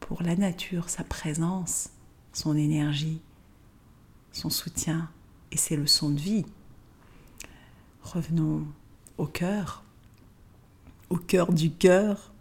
pour 0.00 0.22
la 0.22 0.36
nature, 0.36 0.90
sa 0.90 1.02
présence, 1.02 1.88
son 2.34 2.58
énergie, 2.58 3.22
son 4.32 4.50
soutien 4.50 5.08
et 5.50 5.56
ses 5.56 5.76
leçons 5.76 6.10
de 6.10 6.20
vie. 6.20 6.44
Revenons 8.02 8.66
au 9.16 9.26
cœur 9.26 9.82
au 11.10 11.16
cœur 11.16 11.52
du 11.52 11.72
cœur, 11.72 12.32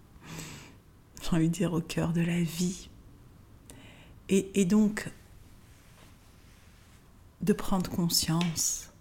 j'ai 1.22 1.36
envie 1.36 1.50
de 1.50 1.54
dire 1.54 1.74
au 1.74 1.82
cœur 1.82 2.14
de 2.14 2.22
la 2.22 2.42
vie. 2.42 2.90
Et, 4.32 4.66
donc, 4.66 5.10
de 7.42 7.52
prendre 7.52 7.90
conscience 7.90 8.92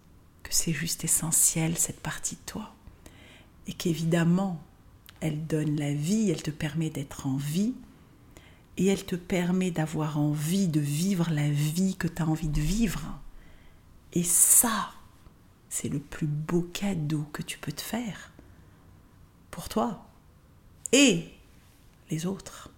que 0.42 0.54
c'est 0.54 0.72
juste 0.72 1.04
essentiel, 1.04 1.76
cette 1.76 2.00
partie 2.00 2.36
de 2.36 2.40
toi. 2.46 2.74
Et 3.66 3.74
qu'évidemment, 3.74 4.58
elle 5.20 5.46
donne 5.46 5.76
la 5.76 5.92
vie, 5.92 6.30
elle 6.30 6.42
te 6.42 6.50
permet 6.50 6.88
d'être 6.88 7.26
en 7.26 7.36
vie, 7.36 7.74
et 8.78 8.86
elle 8.86 9.04
te 9.04 9.16
permet 9.16 9.70
d'avoir 9.70 10.18
envie 10.18 10.66
de 10.66 10.80
vivre 10.80 11.28
la 11.30 11.50
vie 11.50 11.94
que 11.96 12.08
tu 12.08 12.22
as 12.22 12.26
envie 12.26 12.48
de 12.48 12.60
vivre. 12.62 13.20
Et 14.14 14.24
ça, 14.24 14.92
c'est 15.68 15.90
le 15.90 15.98
plus 15.98 16.26
beau 16.26 16.62
cadeau 16.72 17.26
que 17.34 17.42
tu 17.42 17.58
peux 17.58 17.72
te 17.72 17.82
faire 17.82 18.32
toi 19.66 20.06
et 20.92 21.28
les 22.10 22.26
autres. 22.26 22.70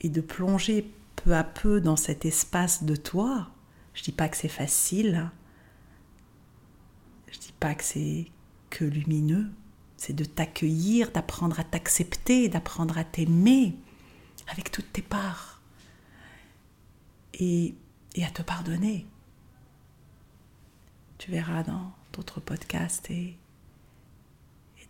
Et 0.00 0.08
de 0.08 0.20
plonger 0.20 0.90
peu 1.16 1.34
à 1.34 1.44
peu 1.44 1.80
dans 1.80 1.96
cet 1.96 2.24
espace 2.24 2.84
de 2.84 2.96
toi. 2.96 3.50
Je 3.94 4.02
dis 4.02 4.12
pas 4.12 4.28
que 4.28 4.36
c'est 4.36 4.48
facile. 4.48 5.30
Je 7.30 7.38
dis 7.38 7.54
pas 7.58 7.74
que 7.74 7.84
c'est 7.84 8.26
que 8.70 8.84
lumineux. 8.84 9.50
C'est 9.96 10.12
de 10.12 10.24
t'accueillir, 10.24 11.10
d'apprendre 11.10 11.58
à 11.58 11.64
t'accepter, 11.64 12.48
d'apprendre 12.48 12.96
à 12.98 13.04
t'aimer 13.04 13.76
avec 14.46 14.70
toutes 14.70 14.92
tes 14.92 15.02
parts. 15.02 15.60
Et, 17.34 17.74
et 18.14 18.24
à 18.24 18.30
te 18.30 18.42
pardonner. 18.42 19.06
Tu 21.18 21.30
verras 21.30 21.64
dans 21.64 21.92
d'autres 22.12 22.40
podcasts 22.40 23.10
et 23.10 23.36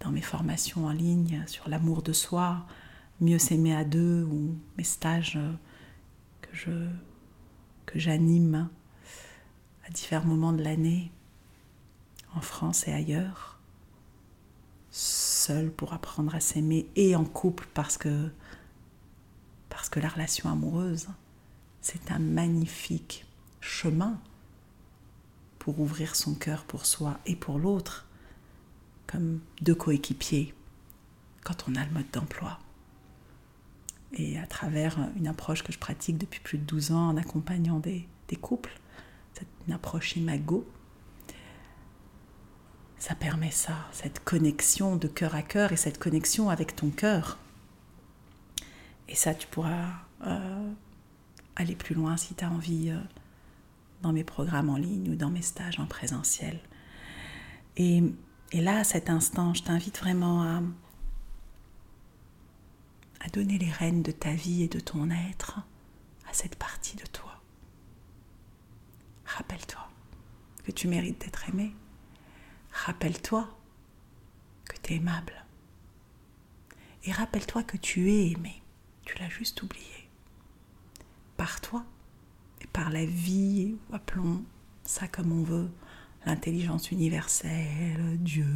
dans 0.01 0.11
mes 0.11 0.23
formations 0.23 0.87
en 0.87 0.93
ligne 0.93 1.43
sur 1.47 1.69
l'amour 1.69 2.03
de 2.03 2.13
soi, 2.13 2.67
mieux 3.21 3.39
s'aimer 3.39 3.75
à 3.75 3.85
deux 3.85 4.25
ou 4.25 4.57
mes 4.77 4.85
stages 4.85 5.39
que 6.41 6.49
je 6.53 6.89
que 7.87 7.99
j'anime 7.99 8.69
à 9.87 9.91
différents 9.91 10.27
moments 10.27 10.53
de 10.53 10.63
l'année 10.63 11.11
en 12.35 12.43
France 12.43 12.87
et 12.87 12.93
ailleurs, 12.93 13.59
seul 14.91 15.71
pour 15.71 15.95
apprendre 15.95 16.35
à 16.35 16.41
s'aimer 16.41 16.87
et 16.97 17.17
en 17.17 17.25
couple 17.25 17.67
parce 17.73 17.97
que 17.97 18.31
parce 19.69 19.89
que 19.89 20.01
la 20.01 20.09
relation 20.09 20.51
amoureuse 20.51 21.09
c'est 21.81 22.11
un 22.11 22.19
magnifique 22.19 23.25
chemin 23.61 24.19
pour 25.59 25.81
ouvrir 25.81 26.17
son 26.17 26.35
cœur 26.35 26.65
pour 26.65 26.85
soi 26.85 27.19
et 27.27 27.37
pour 27.37 27.59
l'autre 27.59 28.08
comme 29.09 29.41
deux 29.61 29.75
coéquipiers 29.75 30.55
quand 31.43 31.65
on 31.69 31.75
a 31.75 31.85
le 31.85 31.91
mode 31.91 32.11
d'emploi. 32.13 32.59
Et 34.13 34.39
à 34.39 34.47
travers 34.47 34.97
une 35.17 35.27
approche 35.27 35.63
que 35.63 35.73
je 35.73 35.79
pratique 35.79 36.19
depuis 36.19 36.41
plus 36.41 36.59
de 36.59 36.65
12 36.65 36.93
ans 36.93 37.09
en 37.09 37.17
accompagnant 37.17 37.79
des, 37.79 38.07
couples, 38.41 38.79
une 39.67 39.75
approche 39.75 40.17
imago, 40.17 40.67
ça 42.99 43.15
permet 43.15 43.51
ça, 43.51 43.77
cette 43.93 44.25
connexion 44.25 44.97
de 44.97 45.09
cœur 45.09 45.35
à 45.35 45.43
cœur 45.43 45.73
et 45.73 45.77
cette 45.77 45.99
connexion 45.99 46.51
avec 46.51 46.75
ton 46.75 46.91
cœur. 46.91 47.39
Et 49.09 49.15
ça, 49.15 49.35
tu 49.35 49.47
pourras 49.47 49.87
euh, 50.27 50.73
aller 51.57 51.77
plus 51.77 51.95
loin 51.95 52.17
si 52.17 52.35
tu 52.35 52.45
as 52.45 52.51
envie 52.51 52.91
euh, 52.91 52.99
dans 54.03 54.13
mes 54.13 54.25
programmes 54.25 54.69
en 54.69 54.77
ligne 54.77 55.11
ou 55.11 55.15
dans 55.15 55.31
mes 55.31 55.43
stages 55.43 55.79
en 55.79 55.87
présentiel. 55.87 56.59
Et, 57.77 58.03
et 58.53 58.61
là, 58.61 58.79
à 58.79 58.85
cet 58.85 59.11
instant, 59.11 59.53
je 59.53 59.63
t'invite 59.63 59.99
vraiment 59.99 60.43
à, 60.43 60.63
donner 63.33 63.59
les 63.59 63.71
rênes 63.71 64.03
de 64.03 64.11
ta 64.11 64.33
vie 64.33 64.63
et 64.63 64.69
de 64.69 64.81
ton 64.81 65.11
être 65.11 65.61
à 66.31 66.33
cette 66.33 66.57
partie 66.57 66.97
de 66.97 67.05
toi. 67.05 67.43
Rappelle-toi 69.27 69.87
que 70.65 70.73
tu 70.73 70.89
mérites 70.89 71.21
d'être 71.21 71.47
aimé. 71.51 71.75
Rappelle-toi 72.73 73.47
que 74.65 74.77
tu 74.83 74.95
es 74.95 74.97
aimable. 74.97 75.45
Et 77.05 77.13
rappelle-toi 77.13 77.65
que 77.65 77.77
tu 77.77 78.11
es 78.11 78.31
aimé. 78.31 78.63
Tu 79.05 79.19
l'as 79.19 79.29
juste 79.29 79.63
oublié. 79.63 80.09
Par 81.37 81.61
toi 81.61 81.85
et 82.63 82.67
par 82.69 82.89
la 82.89 83.05
vie, 83.05 83.77
appelons 83.93 84.43
ça 84.85 85.07
comme 85.07 85.33
on 85.33 85.43
veut, 85.43 85.71
l'intelligence 86.27 86.91
universelle, 86.91 88.19
Dieu, 88.19 88.47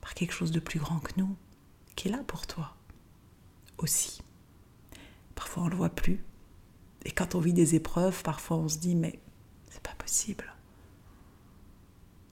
par 0.00 0.14
quelque 0.14 0.32
chose 0.32 0.52
de 0.52 0.60
plus 0.60 0.78
grand 0.78 0.98
que 0.98 1.12
nous, 1.16 1.36
qui 1.96 2.08
est 2.08 2.10
là 2.10 2.22
pour 2.26 2.46
toi 2.46 2.74
aussi. 3.78 4.22
Parfois 5.34 5.64
on 5.64 5.66
ne 5.66 5.70
le 5.70 5.76
voit 5.76 5.90
plus. 5.90 6.22
Et 7.04 7.10
quand 7.10 7.34
on 7.34 7.40
vit 7.40 7.52
des 7.52 7.74
épreuves, 7.74 8.22
parfois 8.22 8.56
on 8.58 8.68
se 8.68 8.78
dit 8.78 8.94
mais 8.94 9.18
c'est 9.70 9.82
pas 9.82 9.94
possible. 9.98 10.44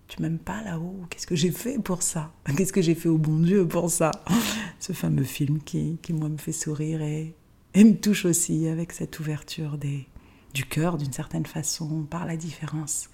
Tu 0.08 0.20
m'aimes 0.20 0.38
pas 0.38 0.62
là-haut? 0.62 1.06
Qu'est-ce 1.08 1.26
que 1.26 1.34
j'ai 1.34 1.50
fait 1.50 1.78
pour 1.78 2.02
ça? 2.02 2.32
Qu'est-ce 2.56 2.72
que 2.72 2.82
j'ai 2.82 2.94
fait 2.94 3.08
au 3.08 3.18
bon 3.18 3.38
Dieu 3.40 3.66
pour 3.66 3.90
ça? 3.90 4.10
Ce 4.78 4.92
fameux 4.92 5.24
film 5.24 5.62
qui, 5.62 5.98
qui 6.02 6.12
moi 6.12 6.28
me 6.28 6.36
fait 6.36 6.52
sourire 6.52 7.00
et, 7.00 7.34
me 7.74 7.94
touche 7.94 8.26
aussi 8.26 8.68
avec 8.68 8.92
cette 8.92 9.18
ouverture 9.20 9.78
des, 9.78 10.06
du 10.52 10.66
cœur 10.66 10.98
d'une 10.98 11.12
certaine 11.12 11.46
façon 11.46 12.02
par 12.02 12.26
la 12.26 12.36
différence. 12.36 13.08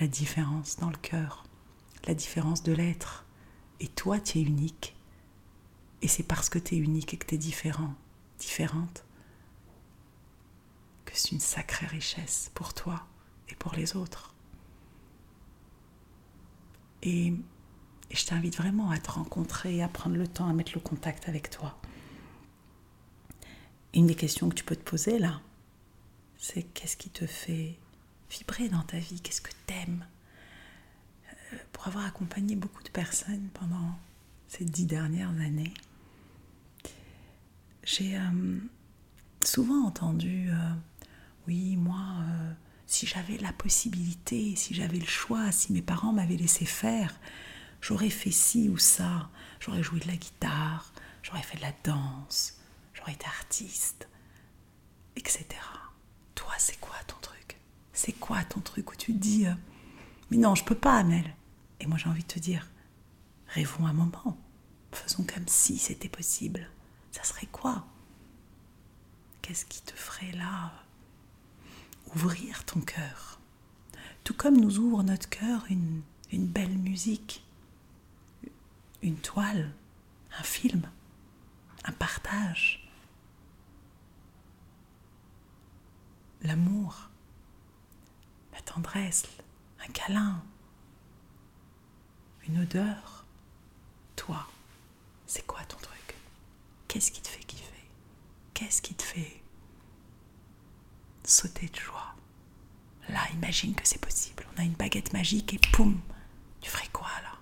La 0.00 0.06
différence 0.06 0.76
dans 0.76 0.90
le 0.90 0.96
cœur, 0.96 1.44
la 2.06 2.14
différence 2.14 2.62
de 2.62 2.72
l'être. 2.72 3.24
Et 3.80 3.88
toi, 3.88 4.18
tu 4.20 4.38
es 4.38 4.42
unique. 4.42 4.96
Et 6.00 6.08
c'est 6.08 6.22
parce 6.22 6.48
que 6.48 6.58
tu 6.58 6.74
es 6.74 6.78
unique 6.78 7.14
et 7.14 7.16
que 7.16 7.26
tu 7.26 7.34
es 7.34 7.38
différent, 7.38 7.94
différente, 8.38 9.04
que 11.04 11.12
c'est 11.14 11.32
une 11.32 11.40
sacrée 11.40 11.86
richesse 11.86 12.50
pour 12.54 12.74
toi 12.74 13.06
et 13.48 13.54
pour 13.54 13.74
les 13.74 13.96
autres. 13.96 14.34
Et, 17.02 17.26
et 17.26 18.16
je 18.16 18.26
t'invite 18.26 18.56
vraiment 18.56 18.90
à 18.90 18.98
te 18.98 19.10
rencontrer, 19.10 19.82
à 19.82 19.88
prendre 19.88 20.16
le 20.16 20.26
temps, 20.26 20.48
à 20.48 20.52
mettre 20.52 20.72
le 20.74 20.80
contact 20.80 21.28
avec 21.28 21.50
toi. 21.50 21.78
Une 23.94 24.06
des 24.06 24.14
questions 24.14 24.48
que 24.48 24.54
tu 24.54 24.64
peux 24.64 24.76
te 24.76 24.88
poser 24.88 25.18
là, 25.18 25.40
c'est 26.38 26.62
qu'est-ce 26.62 26.96
qui 26.96 27.10
te 27.10 27.26
fait 27.26 27.78
vibrer 28.32 28.68
dans 28.68 28.82
ta 28.82 28.98
vie, 28.98 29.20
qu'est-ce 29.20 29.42
que 29.42 29.52
t'aimes. 29.66 30.06
Euh, 31.32 31.56
pour 31.72 31.86
avoir 31.86 32.06
accompagné 32.06 32.56
beaucoup 32.56 32.82
de 32.82 32.88
personnes 32.88 33.48
pendant 33.54 33.98
ces 34.48 34.64
dix 34.64 34.86
dernières 34.86 35.30
années, 35.30 35.74
j'ai 37.84 38.16
euh, 38.16 38.58
souvent 39.44 39.86
entendu, 39.86 40.48
euh, 40.50 40.72
oui, 41.46 41.76
moi, 41.76 41.98
si 42.86 43.06
j'avais 43.06 43.36
la 43.38 43.52
possibilité, 43.52 44.54
si 44.56 44.74
j'avais 44.74 44.98
le 44.98 45.06
choix, 45.06 45.50
si 45.50 45.72
mes 45.72 45.82
parents 45.82 46.12
m'avaient 46.12 46.36
laissé 46.36 46.64
faire, 46.64 47.18
j'aurais 47.80 48.10
fait 48.10 48.30
ci 48.30 48.68
ou 48.68 48.78
ça, 48.78 49.28
j'aurais 49.60 49.82
joué 49.82 49.98
de 50.00 50.06
la 50.06 50.16
guitare, 50.16 50.92
j'aurais 51.22 51.42
fait 51.42 51.56
de 51.56 51.62
la 51.62 51.72
danse, 51.84 52.60
j'aurais 52.94 53.12
été 53.12 53.26
artiste, 53.26 54.08
etc. 55.16 55.46
Toi, 56.34 56.52
c'est 56.58 56.78
quoi 56.80 56.96
ton 57.06 57.16
truc? 57.20 57.51
C'est 57.92 58.12
quoi 58.12 58.42
ton 58.44 58.60
truc 58.60 58.90
où 58.92 58.96
tu 58.96 59.12
te 59.12 59.18
dis, 59.18 59.46
mais 60.30 60.36
non, 60.36 60.54
je 60.54 60.64
peux 60.64 60.74
pas, 60.74 60.98
Amel. 60.98 61.34
Et 61.80 61.86
moi, 61.86 61.98
j'ai 61.98 62.08
envie 62.08 62.22
de 62.22 62.28
te 62.28 62.38
dire, 62.38 62.68
rêvons 63.48 63.86
un 63.86 63.92
moment, 63.92 64.38
faisons 64.92 65.24
comme 65.24 65.46
si 65.46 65.78
c'était 65.78 66.08
possible. 66.08 66.68
Ça 67.10 67.24
serait 67.24 67.46
quoi? 67.46 67.86
Qu'est-ce 69.42 69.66
qui 69.66 69.82
te 69.82 69.92
ferait 69.92 70.32
là 70.32 70.72
ouvrir 72.14 72.64
ton 72.64 72.80
cœur? 72.80 73.40
Tout 74.24 74.34
comme 74.34 74.56
nous 74.56 74.78
ouvre 74.78 75.02
notre 75.02 75.28
cœur 75.28 75.66
une 75.70 76.02
belle 76.32 76.78
musique, 76.78 77.44
une 79.02 79.16
toile, 79.16 79.74
un 80.38 80.42
film, 80.44 80.88
un 81.84 81.92
partage, 81.92 82.88
l'amour, 86.42 87.10
tendresse, 88.64 89.26
un 89.84 89.90
câlin, 89.92 90.42
une 92.48 92.60
odeur. 92.62 93.24
Toi, 94.16 94.46
c'est 95.26 95.46
quoi 95.46 95.64
ton 95.64 95.78
truc? 95.78 96.16
Qu'est-ce 96.88 97.10
qui 97.10 97.22
te 97.22 97.28
fait 97.28 97.44
kiffer? 97.44 97.84
Qu'est-ce 98.54 98.82
qui 98.82 98.94
te 98.94 99.02
fait 99.02 99.42
sauter 101.24 101.68
de 101.68 101.76
joie? 101.76 102.14
Là, 103.08 103.20
imagine 103.32 103.74
que 103.74 103.86
c'est 103.86 104.00
possible. 104.00 104.46
On 104.54 104.60
a 104.60 104.64
une 104.64 104.74
baguette 104.74 105.12
magique 105.12 105.54
et 105.54 105.60
poum, 105.72 106.00
tu 106.60 106.70
ferais 106.70 106.88
quoi 106.92 107.08
là? 107.22 107.38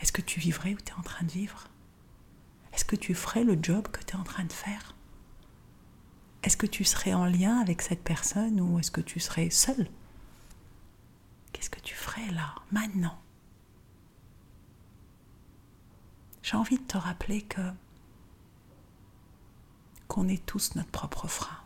Est-ce 0.00 0.12
que 0.12 0.22
tu 0.22 0.40
vivrais 0.40 0.74
où 0.74 0.78
tu 0.78 0.92
es 0.92 0.96
en 0.96 1.02
train 1.02 1.24
de 1.24 1.30
vivre? 1.30 1.64
Est-ce 2.72 2.84
que 2.84 2.96
tu 2.96 3.14
ferais 3.14 3.44
le 3.44 3.58
job 3.60 3.88
que 3.88 4.02
tu 4.04 4.14
es 4.14 4.18
en 4.18 4.24
train 4.24 4.44
de 4.44 4.52
faire? 4.52 4.94
Est-ce 6.42 6.56
que 6.56 6.66
tu 6.66 6.84
serais 6.84 7.14
en 7.14 7.24
lien 7.24 7.58
avec 7.58 7.82
cette 7.82 8.02
personne 8.02 8.60
ou 8.60 8.78
est-ce 8.78 8.90
que 8.90 9.00
tu 9.00 9.20
serais 9.20 9.50
seul 9.50 9.88
Qu'est-ce 11.52 11.70
que 11.70 11.80
tu 11.80 11.94
ferais 11.94 12.30
là, 12.30 12.54
maintenant? 12.70 13.18
J'ai 16.42 16.56
envie 16.56 16.78
de 16.78 16.84
te 16.84 16.96
rappeler 16.96 17.42
que 17.42 17.60
qu'on 20.06 20.28
est 20.28 20.46
tous 20.46 20.74
notre 20.74 20.90
propre 20.90 21.28
frein 21.28 21.58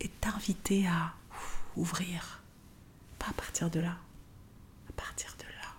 et 0.00 0.08
t'inviter 0.08 0.86
à 0.86 1.14
ouvrir, 1.76 2.42
pas 3.18 3.28
à 3.28 3.32
partir 3.32 3.70
de 3.70 3.80
là, 3.80 3.96
à 4.88 4.92
partir 4.92 5.34
de 5.38 5.44
là, 5.44 5.74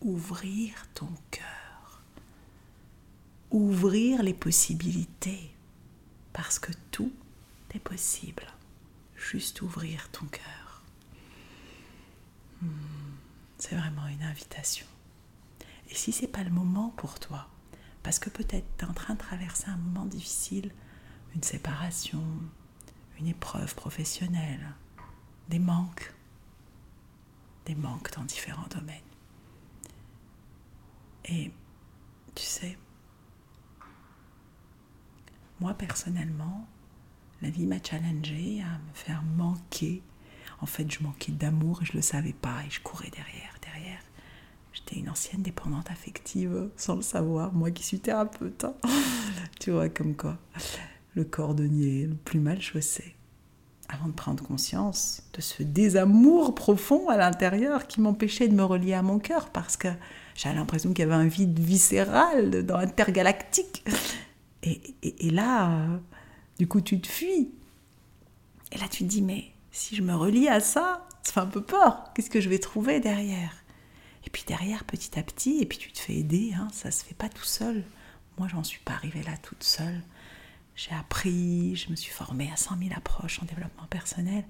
ouvrir 0.00 0.86
ton 0.94 1.10
cœur, 1.30 2.02
ouvrir 3.50 4.22
les 4.22 4.32
possibilités, 4.32 5.54
parce 6.32 6.58
que 6.58 6.72
tout 6.90 7.12
est 7.74 7.78
possible, 7.78 8.46
juste 9.16 9.62
ouvrir 9.62 10.10
ton 10.10 10.26
cœur. 10.26 10.82
Hmm, 12.62 12.68
c'est 13.58 13.76
vraiment 13.76 14.06
une 14.06 14.22
invitation. 14.22 14.86
Et 15.88 15.94
si 15.94 16.12
c'est 16.12 16.28
pas 16.28 16.44
le 16.44 16.50
moment 16.50 16.90
pour 16.96 17.18
toi, 17.18 17.48
parce 18.02 18.18
que 18.18 18.30
peut-être 18.30 18.66
tu 18.78 18.84
es 18.84 18.88
en 18.88 18.94
train 18.94 19.14
de 19.14 19.18
traverser 19.18 19.68
un 19.68 19.76
moment 19.76 20.06
difficile, 20.06 20.72
une 21.34 21.42
séparation, 21.42 22.24
une 23.18 23.26
épreuve 23.26 23.74
professionnelle, 23.74 24.74
des 25.48 25.58
manques, 25.58 26.12
des 27.66 27.74
manques 27.74 28.12
dans 28.14 28.24
différents 28.24 28.68
domaines. 28.68 28.96
Et 31.26 31.52
tu 32.34 32.44
sais, 32.44 32.78
personnellement, 35.74 36.66
la 37.42 37.50
vie 37.50 37.66
m'a 37.66 37.82
challengé 37.82 38.62
à 38.62 38.78
me 38.78 38.94
faire 38.94 39.22
manquer. 39.22 40.02
En 40.60 40.66
fait, 40.66 40.90
je 40.90 41.02
manquais 41.02 41.32
d'amour 41.32 41.80
et 41.82 41.86
je 41.86 41.92
ne 41.92 41.96
le 41.96 42.02
savais 42.02 42.34
pas 42.34 42.62
et 42.66 42.70
je 42.70 42.80
courais 42.80 43.10
derrière, 43.10 43.54
derrière. 43.62 44.00
J'étais 44.72 44.96
une 44.96 45.08
ancienne 45.08 45.42
dépendante 45.42 45.90
affective 45.90 46.68
sans 46.76 46.96
le 46.96 47.02
savoir, 47.02 47.52
moi 47.52 47.70
qui 47.70 47.82
suis 47.82 47.98
thérapeute. 47.98 48.64
Hein. 48.64 48.74
tu 49.60 49.70
vois, 49.70 49.88
comme 49.88 50.14
quoi. 50.14 50.36
Le 51.14 51.24
cordonnier, 51.24 52.06
le 52.06 52.14
plus 52.14 52.40
mal 52.40 52.60
chaussé. 52.60 53.16
Avant 53.88 54.06
de 54.06 54.12
prendre 54.12 54.44
conscience 54.44 55.24
de 55.32 55.40
ce 55.40 55.64
désamour 55.64 56.54
profond 56.54 57.08
à 57.08 57.16
l'intérieur 57.16 57.88
qui 57.88 58.00
m'empêchait 58.00 58.46
de 58.46 58.54
me 58.54 58.62
relier 58.62 58.94
à 58.94 59.02
mon 59.02 59.18
cœur 59.18 59.50
parce 59.50 59.76
que 59.76 59.88
j'avais 60.36 60.54
l'impression 60.54 60.90
qu'il 60.90 61.00
y 61.00 61.02
avait 61.02 61.14
un 61.14 61.26
vide 61.26 61.58
viscéral 61.58 62.64
dans 62.64 62.76
intergalactique. 62.76 63.84
Et, 64.62 65.30
là, 65.30 65.88
du 66.58 66.68
coup, 66.68 66.80
tu 66.80 67.00
te 67.00 67.08
fuis. 67.08 67.50
Et 68.72 68.78
là, 68.78 68.88
tu 68.88 69.04
te 69.04 69.08
dis, 69.08 69.22
mais 69.22 69.52
si 69.70 69.96
je 69.96 70.02
me 70.02 70.14
relie 70.14 70.48
à 70.48 70.60
ça, 70.60 71.06
ça 71.22 71.32
fait 71.32 71.40
un 71.40 71.46
peu 71.46 71.62
peur. 71.62 72.12
Qu'est-ce 72.14 72.30
que 72.30 72.40
je 72.40 72.48
vais 72.48 72.58
trouver 72.58 73.00
derrière? 73.00 73.52
Et 74.26 74.30
puis 74.30 74.44
derrière, 74.46 74.84
petit 74.84 75.18
à 75.18 75.22
petit, 75.22 75.60
et 75.60 75.66
puis 75.66 75.78
tu 75.78 75.92
te 75.92 75.98
fais 75.98 76.14
aider, 76.14 76.52
hein, 76.54 76.68
ça 76.72 76.90
se 76.90 77.04
fait 77.04 77.14
pas 77.14 77.28
tout 77.28 77.44
seul. 77.44 77.84
Moi, 78.38 78.48
j'en 78.48 78.62
suis 78.62 78.80
pas 78.80 78.92
arrivée 78.92 79.22
là 79.22 79.36
toute 79.38 79.64
seule. 79.64 80.02
J'ai 80.76 80.92
appris, 80.92 81.74
je 81.76 81.90
me 81.90 81.96
suis 81.96 82.12
formée 82.12 82.50
à 82.52 82.56
100 82.56 82.78
000 82.78 82.90
approches 82.94 83.42
en 83.42 83.46
développement 83.46 83.86
personnel 83.86 84.44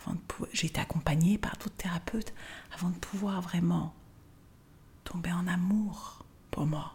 avant 0.00 0.14
de 0.14 0.20
j'ai 0.52 0.66
été 0.66 0.80
accompagnée 0.80 1.38
par 1.38 1.52
d'autres 1.56 1.76
thérapeutes 1.76 2.32
avant 2.74 2.90
de 2.90 2.96
pouvoir 2.96 3.40
vraiment 3.40 3.94
tomber 5.04 5.32
en 5.32 5.46
amour 5.46 6.24
pour 6.50 6.66
moi. 6.66 6.94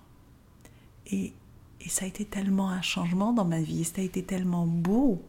Et, 1.07 1.33
et 1.82 1.90
ça 1.90 2.06
a 2.06 2.08
été 2.08 2.26
tellement 2.26 2.70
un 2.70 2.82
changement 2.82 3.34
dans 3.34 3.46
ma 3.46 3.62
vie, 3.62 3.84
ça 3.86 4.02
a 4.02 4.04
été 4.04 4.24
tellement 4.24 4.66
beau 4.66 5.24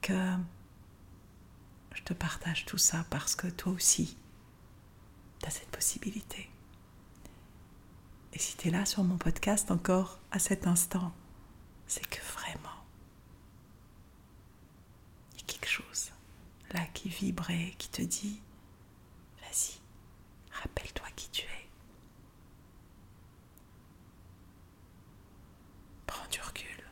que 0.00 0.14
je 1.94 2.02
te 2.02 2.14
partage 2.14 2.64
tout 2.66 2.78
ça 2.78 3.04
parce 3.10 3.34
que 3.34 3.48
toi 3.48 3.72
aussi, 3.72 4.16
tu 5.40 5.46
as 5.46 5.50
cette 5.50 5.68
possibilité. 5.70 6.48
Et 8.32 8.38
si 8.38 8.56
tu 8.56 8.68
es 8.68 8.70
là 8.70 8.84
sur 8.84 9.02
mon 9.02 9.16
podcast 9.16 9.70
encore 9.70 10.18
à 10.30 10.38
cet 10.38 10.66
instant, 10.66 11.12
c'est 11.86 12.06
que 12.06 12.20
vraiment, 12.34 12.84
il 15.32 15.40
y 15.40 15.42
a 15.42 15.46
quelque 15.46 15.68
chose 15.68 16.12
là 16.72 16.84
qui 16.94 17.08
vibre 17.08 17.50
et 17.50 17.74
qui 17.78 17.88
te 17.88 18.02
dit, 18.02 18.40
vas-y, 19.40 19.80
rappelle-toi 20.50 21.06
qui 21.16 21.30
tu 21.30 21.44
es. 21.44 21.68
Prends 26.06 26.28
du 26.28 26.40
recul. 26.40 26.84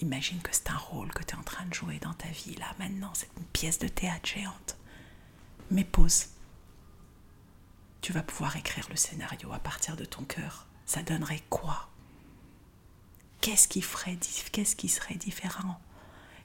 Imagine 0.00 0.40
que 0.40 0.50
c'est 0.52 0.70
un 0.70 0.76
rôle 0.76 1.12
que 1.12 1.22
tu 1.22 1.34
es 1.34 1.38
en 1.38 1.42
train 1.42 1.66
de 1.66 1.74
jouer 1.74 1.98
dans 1.98 2.14
ta 2.14 2.28
vie, 2.28 2.54
là, 2.56 2.66
maintenant, 2.78 3.10
c'est 3.14 3.28
une 3.36 3.44
pièce 3.44 3.78
de 3.78 3.88
théâtre 3.88 4.28
géante. 4.28 4.76
Mais 5.70 5.84
pause. 5.84 6.26
Tu 8.00 8.12
vas 8.12 8.22
pouvoir 8.22 8.56
écrire 8.56 8.88
le 8.88 8.96
scénario 8.96 9.52
à 9.52 9.58
partir 9.58 9.96
de 9.96 10.04
ton 10.06 10.24
cœur. 10.24 10.66
Ça 10.86 11.02
donnerait 11.02 11.42
quoi? 11.50 11.90
Qu'est-ce 13.40 13.68
qui 13.68 13.82
ferait 13.82 14.18
qu'est-ce 14.52 14.74
qui 14.74 14.88
serait 14.88 15.14
différent? 15.14 15.80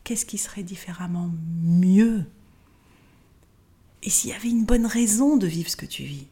Qu'est-ce 0.03 0.25
qui 0.25 0.37
serait 0.37 0.63
différemment 0.63 1.29
mieux? 1.61 2.29
Et 4.03 4.09
s'il 4.09 4.29
y 4.29 4.33
avait 4.33 4.49
une 4.49 4.65
bonne 4.65 4.85
raison 4.85 5.35
de 5.35 5.47
vivre 5.47 5.69
ce 5.69 5.75
que 5.75 5.85
tu 5.85 6.03
vis, 6.03 6.27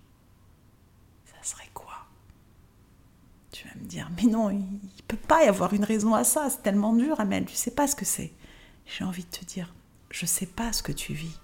ça 1.25 1.41
serait 1.41 1.69
quoi? 1.73 2.05
Tu 3.51 3.67
vas 3.67 3.75
me 3.75 3.85
dire 3.85 4.09
mais 4.15 4.29
non, 4.29 4.51
il 4.51 4.79
pas 5.15 5.43
y 5.43 5.47
avoir 5.47 5.73
une 5.73 5.83
raison 5.83 6.13
à 6.13 6.23
ça, 6.23 6.49
c'est 6.49 6.63
tellement 6.63 6.93
dur 6.93 7.19
Amel, 7.19 7.45
tu 7.45 7.55
sais 7.55 7.71
pas 7.71 7.87
ce 7.87 7.95
que 7.95 8.05
c'est. 8.05 8.33
J'ai 8.85 9.03
envie 9.03 9.23
de 9.23 9.29
te 9.29 9.45
dire 9.45 9.73
je 10.09 10.25
sais 10.25 10.45
pas 10.45 10.71
ce 10.71 10.83
que 10.83 10.91
tu 10.91 11.13
vis. 11.13 11.39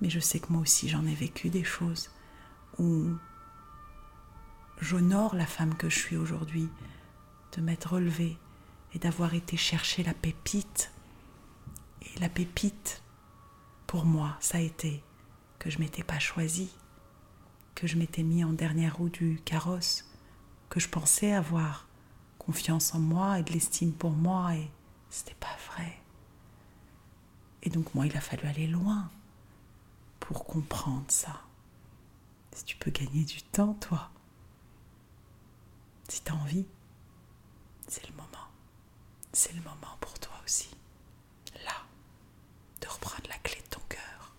Mais 0.00 0.10
je 0.10 0.20
sais 0.20 0.40
que 0.40 0.52
moi 0.52 0.62
aussi 0.62 0.88
j'en 0.88 1.06
ai 1.06 1.14
vécu 1.14 1.50
des 1.50 1.64
choses 1.64 2.10
où 2.78 3.10
j'honore 4.80 5.34
la 5.34 5.46
femme 5.46 5.74
que 5.76 5.88
je 5.88 5.98
suis 5.98 6.16
aujourd'hui, 6.16 6.68
de 7.56 7.62
m'être 7.62 7.92
relevée 7.92 8.36
et 8.94 8.98
d'avoir 8.98 9.34
été 9.34 9.56
chercher 9.56 10.02
la 10.02 10.14
pépite. 10.14 10.92
Et 12.02 12.18
la 12.20 12.28
pépite, 12.28 13.02
pour 13.86 14.04
moi, 14.04 14.36
ça 14.40 14.58
a 14.58 14.60
été 14.60 15.02
que 15.58 15.70
je 15.70 15.78
m'étais 15.78 16.02
pas 16.02 16.18
choisie, 16.18 16.74
que 17.74 17.86
je 17.86 17.96
m'étais 17.96 18.22
mis 18.22 18.44
en 18.44 18.52
dernière 18.52 18.96
roue 18.96 19.08
du 19.08 19.40
carrosse, 19.44 20.10
que 20.68 20.80
je 20.80 20.88
pensais 20.88 21.32
avoir 21.32 21.85
confiance 22.46 22.94
en 22.94 23.00
moi 23.00 23.38
et 23.38 23.42
de 23.42 23.52
l'estime 23.52 23.92
pour 23.92 24.12
moi 24.12 24.54
et 24.54 24.70
c'était 25.10 25.34
pas 25.34 25.56
vrai. 25.72 26.00
Et 27.62 27.70
donc 27.70 27.94
moi, 27.94 28.06
il 28.06 28.16
a 28.16 28.20
fallu 28.20 28.46
aller 28.46 28.66
loin 28.68 29.10
pour 30.20 30.44
comprendre 30.44 31.04
ça. 31.08 31.42
Si 32.52 32.64
tu 32.64 32.76
peux 32.76 32.90
gagner 32.90 33.24
du 33.24 33.42
temps, 33.42 33.74
toi, 33.74 34.10
si 36.08 36.22
tu 36.22 36.32
envie, 36.32 36.66
c'est 37.88 38.06
le 38.08 38.14
moment. 38.14 38.48
C'est 39.32 39.52
le 39.52 39.60
moment 39.62 39.96
pour 40.00 40.18
toi 40.18 40.34
aussi. 40.44 40.70
Là, 41.64 41.84
de 42.80 42.88
reprendre 42.88 43.28
la 43.28 43.38
clé 43.38 43.60
de 43.60 43.68
ton 43.68 43.80
cœur. 43.88 44.32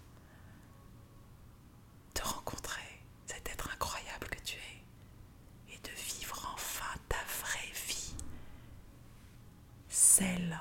De 2.15 2.21
rencontrer 2.21 3.01
cet 3.25 3.47
être 3.49 3.69
incroyable 3.71 4.27
que 4.29 4.39
tu 4.43 4.57
es. 4.57 5.73
Et 5.73 5.77
de 5.77 5.91
vivre 5.95 6.51
enfin 6.53 6.97
ta 7.09 7.17
vraie 7.41 7.71
vie. 7.87 8.15
Celle 9.89 10.59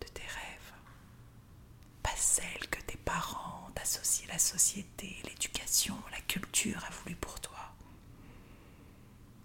de 0.00 0.06
tes 0.06 0.22
rêves. 0.22 0.72
Pas 2.02 2.16
celle 2.16 2.66
que 2.70 2.80
tes 2.82 2.96
parents 2.98 3.70
t'associent 3.74 4.26
la 4.28 4.38
société, 4.38 5.16
l'éducation, 5.24 5.96
la 6.12 6.20
culture 6.22 6.82
a 6.84 6.90
voulu 6.90 7.16
pour 7.16 7.38
toi. 7.40 7.72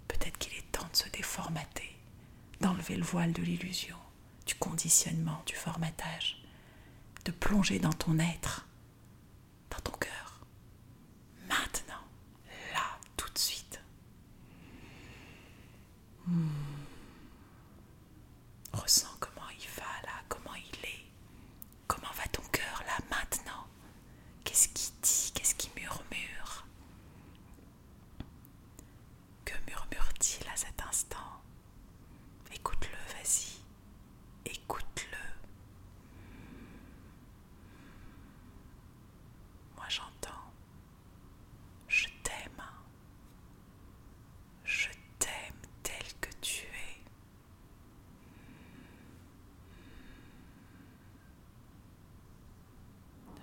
Peut-être 0.07 0.37
qu'il 0.37 0.53
est 0.57 0.71
temps 0.71 0.87
de 0.91 0.95
se 0.97 1.09
déformater, 1.09 1.95
d'enlever 2.59 2.90
le 3.01 3.07
voile 3.07 3.33
de 3.33 3.41
l'illusion, 3.41 3.97
du 4.45 4.53
conditionnement, 4.55 5.41
du 5.47 5.55
formatage, 5.55 6.39
de 7.25 7.31
plonger 7.31 7.79
dans 7.79 7.91
ton 7.93 8.19
être, 8.19 8.67
dans 9.71 9.79
ton 9.79 9.97
cœur. 9.97 10.45
Maintenant, 11.49 12.03
là, 12.75 12.99
tout 13.17 13.27
de 13.33 13.39
suite. 13.39 13.81
Hmm. 16.27 16.47
Ressens 18.73 19.15
comment 19.19 19.49
il 19.59 19.67
va 19.77 19.91
là, 20.03 20.21
comment 20.29 20.53
il 20.55 20.85
est. 20.87 21.05
Comment 21.87 22.11
va 22.15 22.27
ton 22.31 22.43
cœur 22.51 22.83
là 22.85 23.03
maintenant 23.09 23.65
Qu'est-ce 24.43 24.67
qu'il 24.67 24.93
dit 25.01 25.31
Qu'est-ce 25.33 25.55
qu'il 25.55 25.71
murmure 25.75 26.65
Que 29.43 29.53
murmure-t-il 29.67 30.47
à 30.49 30.55
cet 30.55 30.79
instant 30.87 31.41
Écoute-le, 32.53 32.97
vas-y. 33.15 33.59
Écoute-le. 34.45 35.17
Moi 39.75 39.85
j'entends. 39.89 40.51
Je 41.87 42.07
t'aime. 42.23 42.63
Je 44.63 44.89
t'aime 45.19 45.61
tel 45.83 46.03
que 46.19 46.29
tu 46.41 46.65
es. 46.65 47.01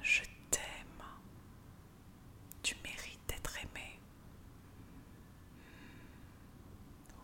Je 0.02 0.22
t'aime. 0.50 0.62
Tu 2.62 2.74
mérites 2.84 3.20
d'être 3.28 3.56
aimé. 3.58 3.98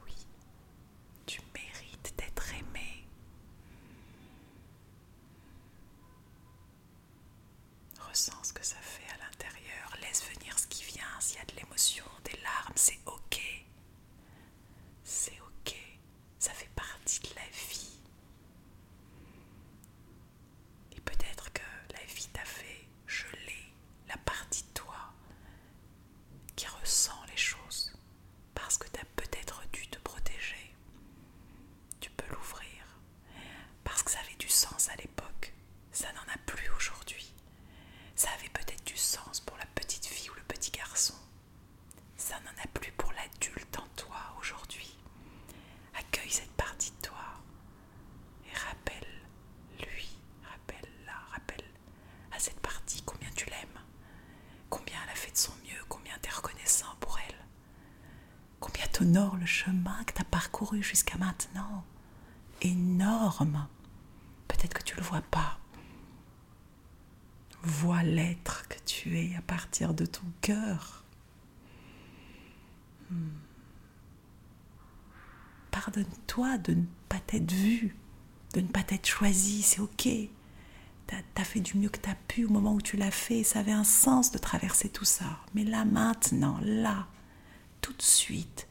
Oui, 0.04 0.14
tu 1.26 1.40
mérites 1.54 2.14
d'être 2.16 2.54
aimé. 2.54 3.06
Ressens 8.08 8.44
ce 8.44 8.52
ça 8.64 8.76
fait 8.80 9.04
à 9.14 9.18
l'intérieur. 9.24 9.94
Laisse 10.00 10.24
venir 10.30 10.58
ce 10.58 10.66
qui 10.66 10.84
vient. 10.84 11.04
S'il 11.20 11.38
y 11.38 11.40
a 11.40 11.44
de 11.44 11.56
l'émotion, 11.56 12.04
des 12.24 12.36
larmes, 12.42 12.72
c'est 12.76 12.98
ok. 13.06 13.40
C'est 15.04 15.38
ok. 15.40 15.74
Ça 16.38 16.52
fait 16.52 16.70
partie 16.74 17.20
de 17.20 17.34
la 17.34 17.46
vie. 17.52 17.98
Et 20.96 21.00
peut-être 21.00 21.52
que 21.52 21.62
la 21.92 22.04
vie 22.06 22.28
t'a 22.32 22.44
fait 22.44 22.88
geler 23.06 23.72
la 24.08 24.16
partie 24.18 24.62
de 24.62 24.68
toi 24.74 25.12
qui 26.56 26.66
ressent 26.66 27.22
les 27.30 27.36
choses 27.36 27.92
parce 28.54 28.78
que 28.78 28.88
tu 28.88 29.00
as 29.00 29.04
peut-être 29.16 29.62
dû 29.72 29.86
te 29.88 29.98
protéger. 29.98 30.74
Tu 32.00 32.10
peux 32.10 32.32
l'ouvrir 32.32 32.98
parce 33.84 34.02
que 34.02 34.10
ça 34.10 34.20
avait 34.20 34.36
du 34.36 34.48
sens 34.48 34.88
à 34.88 34.96
l'époque. 34.96 35.52
Ça 35.92 36.12
n'en 36.12 36.32
a 36.32 36.38
plus 36.46 36.68
aujourd'hui. 36.76 37.34
Ça 38.16 38.28
avait 38.38 38.48
peut-être 38.48 38.84
du 38.84 38.96
sens 38.96 39.40
pour 39.40 39.56
la 39.58 39.66
petite 39.74 40.06
fille 40.06 40.30
ou 40.30 40.34
le 40.34 40.42
petit 40.42 40.70
garçon. 40.70 41.14
Ça 42.16 42.36
n'en 42.40 42.62
a 42.62 42.66
plus 42.68 42.92
pour 42.92 43.12
l'adulte 43.12 43.78
en 43.78 43.86
toi 43.96 44.16
aujourd'hui. 44.40 44.96
Accueille 45.94 46.30
cette 46.30 46.52
partie 46.52 46.90
de 46.92 47.06
toi 47.08 47.24
et 48.46 48.56
rappelle-lui, 48.56 50.18
rappelle-la, 50.50 51.12
rappelle 51.32 51.64
à 52.32 52.38
cette 52.38 52.60
partie 52.60 53.02
combien 53.02 53.30
tu 53.36 53.46
l'aimes, 53.46 53.80
combien 54.70 54.96
elle 55.04 55.10
a 55.10 55.14
fait 55.14 55.32
de 55.32 55.36
son 55.36 55.52
mieux, 55.64 55.82
combien 55.88 56.14
tu 56.22 56.28
es 56.28 56.32
reconnaissant 56.32 56.94
pour 57.00 57.18
elle, 57.18 57.36
t'honore 59.04 59.36
le 59.36 59.44
chemin 59.44 60.02
que 60.04 60.14
tu 60.14 60.22
as 60.22 60.24
parcouru 60.24 60.82
jusqu'à 60.82 61.18
maintenant. 61.18 61.84
Énorme. 62.62 63.66
Peut-être 64.48 64.72
que 64.72 64.82
tu 64.82 64.94
ne 64.94 65.00
le 65.00 65.06
vois 65.06 65.20
pas. 65.20 65.58
Vois 67.62 68.02
l'être 68.02 68.66
que 68.68 68.78
tu 68.86 69.18
es 69.18 69.36
à 69.36 69.42
partir 69.42 69.92
de 69.92 70.06
ton 70.06 70.24
cœur. 70.40 71.04
Hmm. 73.10 73.28
Pardonne-toi 75.70 76.56
de 76.58 76.72
ne 76.72 76.84
pas 77.10 77.20
t'être 77.20 77.52
vu, 77.52 77.96
de 78.54 78.62
ne 78.62 78.68
pas 78.68 78.82
t'être 78.82 79.06
choisi, 79.06 79.60
c'est 79.60 79.80
ok. 79.80 80.08
Tu 81.06 81.14
as, 81.36 81.44
fait 81.44 81.60
du 81.60 81.76
mieux 81.76 81.90
que 81.90 82.00
tu 82.00 82.08
as 82.08 82.14
pu 82.14 82.46
au 82.46 82.48
moment 82.48 82.72
où 82.72 82.80
tu 82.80 82.96
l'as 82.96 83.10
fait, 83.10 83.44
ça 83.44 83.58
avait 83.58 83.72
un 83.72 83.84
sens 83.84 84.30
de 84.30 84.38
traverser 84.38 84.88
tout 84.88 85.04
ça. 85.04 85.40
Mais 85.54 85.64
là, 85.64 85.84
maintenant, 85.84 86.58
là, 86.62 87.06
tout 87.82 87.92
de 87.92 88.02
suite, 88.02 88.66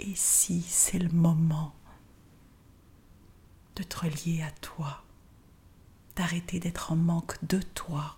et 0.00 0.14
si 0.14 0.62
c'est 0.62 0.98
le 0.98 1.10
moment 1.10 1.74
de 3.76 3.82
te 3.82 3.98
relier 3.98 4.42
à 4.42 4.50
toi, 4.60 5.02
d'arrêter 6.16 6.60
d'être 6.60 6.92
en 6.92 6.96
manque 6.96 7.36
de 7.44 7.60
toi, 7.60 8.16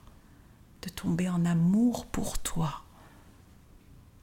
de 0.83 0.89
tomber 0.89 1.29
en 1.29 1.45
amour 1.45 2.07
pour 2.07 2.39
toi, 2.39 2.83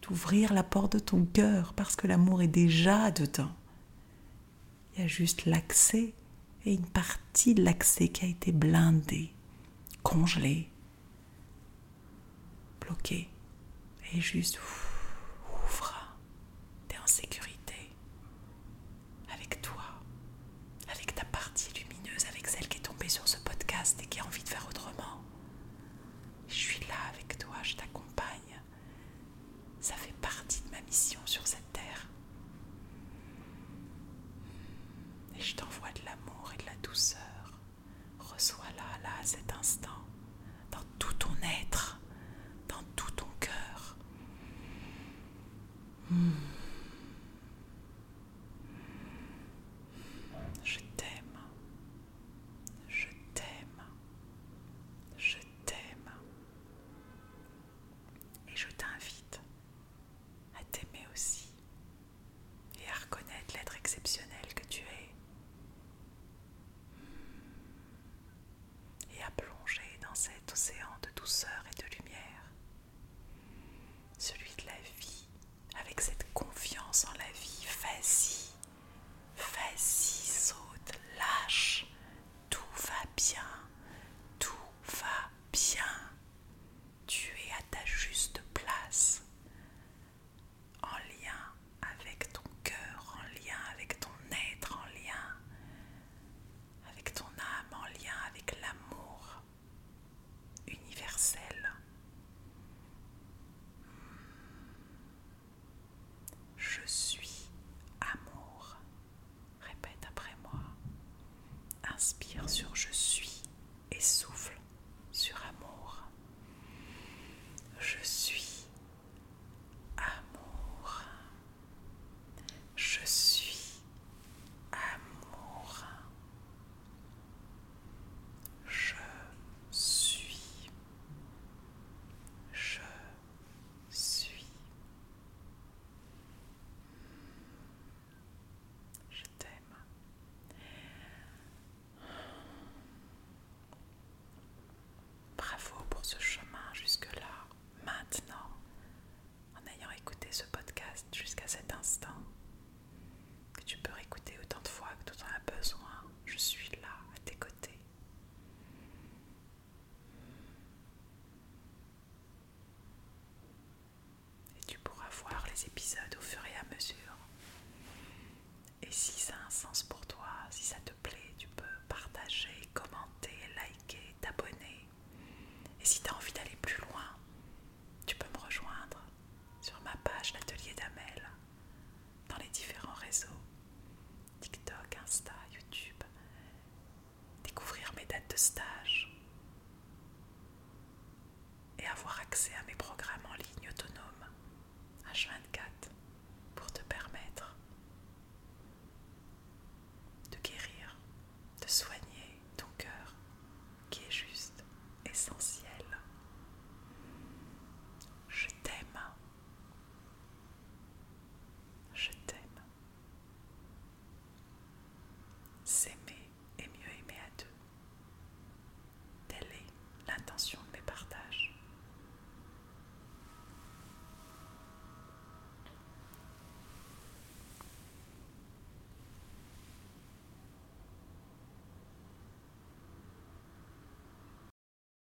d'ouvrir 0.02 0.54
la 0.54 0.63
porte 0.63 0.93
de 0.93 1.00
ton 1.00 1.26
cœur 1.26 1.74
parce 1.74 1.96
que 1.96 2.08
l'amour 2.08 2.41
est 2.41 2.48
déjà 2.48 3.12
dedans. 3.12 3.52
Il 4.93 5.02
y 5.02 5.04
a 5.04 5.08
juste 5.08 5.46
l'accès 5.46 6.13
et 6.65 6.74
une 6.74 6.86
partie 6.86 7.54
de 7.54 7.63
l'accès 7.63 8.10
qui 8.10 8.26
a 8.26 8.28
été 8.28 8.52
blindée, 8.52 9.32
congelée, 10.04 10.70
bloquée, 12.82 13.30
et 14.13 14.22
juste... 14.22 14.60